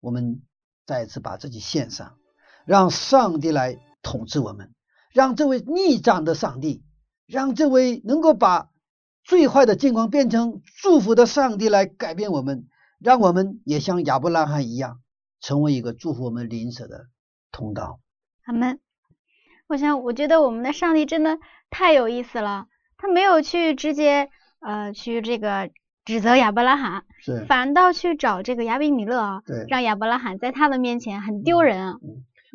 [0.00, 0.42] 我们
[0.86, 2.16] 再一次把自己献上，
[2.64, 4.72] 让上帝来统治我们，
[5.12, 6.84] 让这位逆长的上帝，
[7.26, 8.70] 让这位能够把
[9.24, 12.68] 最坏的境况变成祝福的上帝来改变我们，
[13.00, 15.00] 让我们也像亚伯拉罕一样，
[15.40, 17.06] 成为一个祝福我们邻舍的
[17.50, 17.98] 通道。
[18.44, 18.78] 阿门。
[19.66, 21.38] 我想，我觉得我们的上帝真的
[21.70, 22.66] 太有意思了，
[22.98, 24.30] 他没有去直接
[24.64, 25.70] 呃去这个
[26.04, 29.66] 指责亚伯拉罕，是，反倒去找这个亚比米勒啊，对。
[29.68, 31.98] 让亚伯拉罕在他的面前很丢人啊。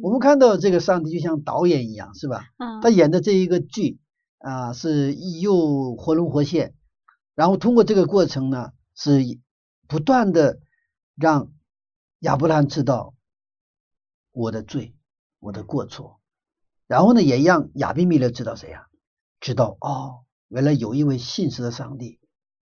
[0.01, 2.45] 我们看到这个上帝就像导演一样，是吧？
[2.57, 3.99] 嗯他演的这一个剧
[4.39, 6.73] 啊，是又活灵活现，
[7.35, 9.21] 然后通过这个过程呢，是
[9.87, 10.59] 不断的
[11.15, 11.51] 让
[12.19, 13.13] 亚伯拉罕知道
[14.31, 14.95] 我的罪，
[15.39, 16.19] 我的过错，
[16.87, 18.87] 然后呢，也让亚比米勒知道谁呀、
[19.41, 20.19] 知道哦，
[20.49, 22.19] 原来有一位信实的上帝，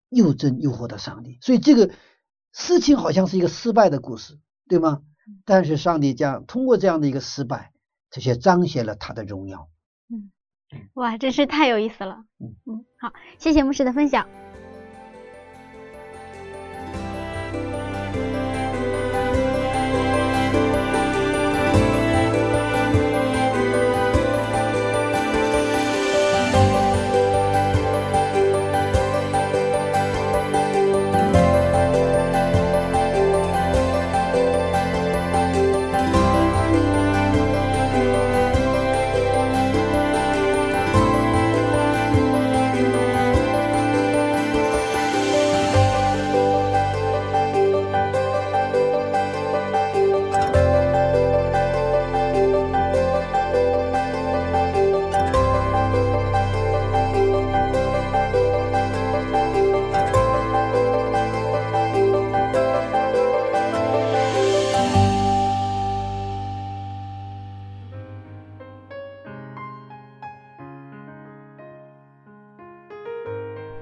[0.09, 1.39] 又真又活的上帝。
[1.41, 1.95] 所以这个
[2.53, 5.03] 事情好像是一个失败的故事，对吗？
[5.45, 7.73] 但是上帝将通过这样的一个失败，
[8.11, 9.69] 这些彰显了他的荣耀。
[10.09, 10.33] 嗯
[10.95, 12.25] 哇，真是太有意思了。
[12.39, 14.29] 嗯嗯，好，谢谢牧师的分享。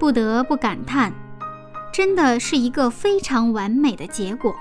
[0.05, 1.11] 不得不感叹，
[1.91, 4.55] 真的是一个非常完美的结果，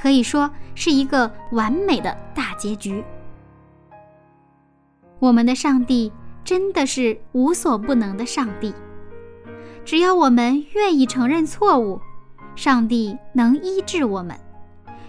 [0.00, 3.02] 可以说是一个完美的大结局。
[5.18, 6.12] 我们的上帝
[6.44, 8.72] 真的是无所不能的上帝，
[9.84, 12.00] 只要我们愿意承认错误，
[12.54, 14.38] 上帝能医治我们，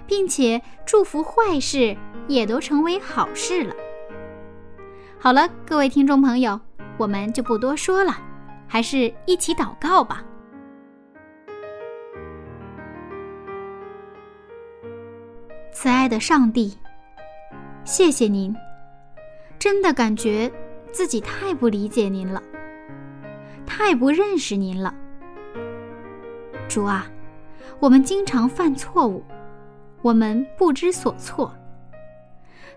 [0.07, 1.95] 并且祝福坏事
[2.27, 3.75] 也都成为好事了。
[5.19, 6.59] 好了，各位听众朋友，
[6.97, 8.17] 我们就不多说了。
[8.73, 10.25] 还是一起祷告吧。
[15.71, 16.75] 慈爱的上帝，
[17.83, 18.51] 谢谢您，
[19.59, 20.51] 真的感觉
[20.91, 22.41] 自己太不理解您了，
[23.63, 24.91] 太不认识您了。
[26.67, 27.05] 主啊，
[27.79, 29.23] 我们经常犯错误，
[30.01, 31.53] 我们不知所措，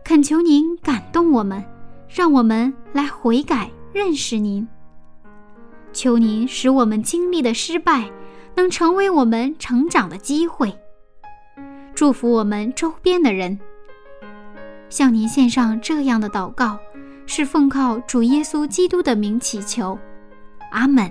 [0.05, 1.65] 恳求您感动我们，
[2.07, 4.69] 让我们来悔改，认识您。
[5.97, 8.05] 求您使我们经历的失败，
[8.55, 10.71] 能成为我们成长的机会。
[11.95, 13.59] 祝福我们周边的人。
[14.91, 16.79] 向您献上这样的祷告，
[17.27, 19.99] 是奉靠主耶稣基督的名祈求。
[20.71, 21.11] 阿门。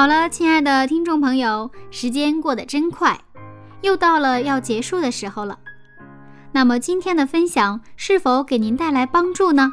[0.00, 3.20] 好了，亲爱的听众朋友，时间过得真快，
[3.82, 5.58] 又到了要结束的时候了。
[6.52, 9.70] 那么今天的分享是否给您带来帮助呢？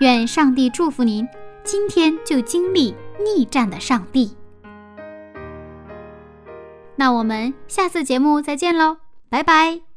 [0.00, 1.24] 愿上帝祝福您，
[1.62, 4.36] 今天就经历逆战的上帝。
[6.96, 8.96] 那我们下次节目再见喽，
[9.28, 9.93] 拜拜。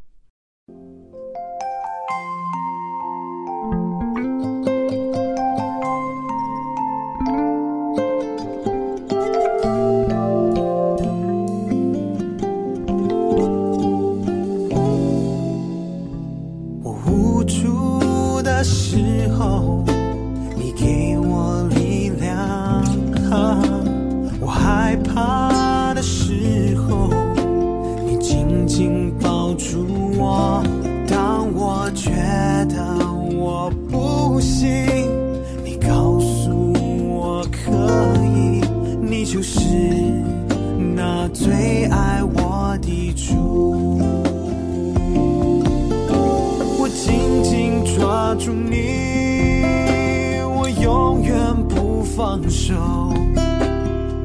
[52.68, 52.74] 手。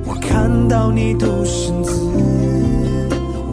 [0.05, 1.93] 我看到你独身子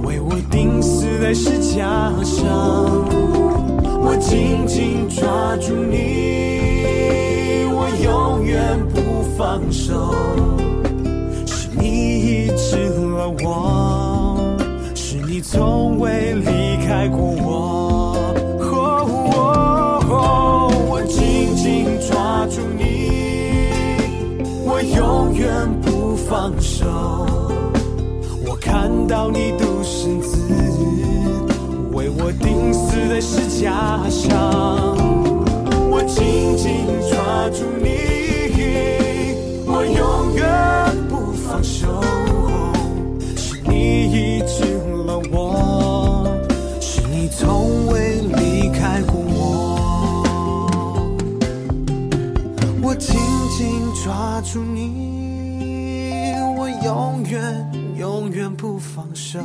[0.04, 3.06] 为我钉死在石架上，
[4.02, 10.59] 我紧紧抓住你，我永远不放手。
[29.10, 30.38] 到你独生子
[31.92, 34.96] 为我钉死在石架上，
[35.90, 37.90] 我紧紧抓住你，
[39.66, 40.46] 我永远
[41.10, 41.88] 不放手。
[43.36, 46.28] 是你医治了我，
[46.80, 49.40] 是你从未离开过我。
[52.84, 53.18] 我紧
[53.58, 54.99] 紧抓住你，
[59.32, 59.40] 手。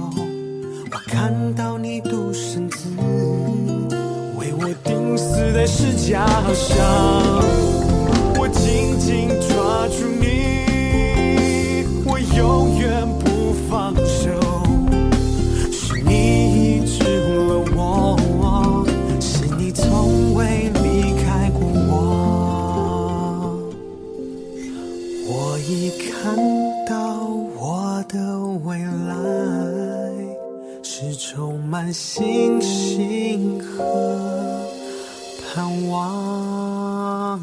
[0.91, 2.89] 我看到你独身子
[4.39, 7.43] 为我钉死在石架上，
[8.39, 10.54] 我紧紧抓住你，
[31.95, 34.69] 星星和
[35.55, 37.39] 盼望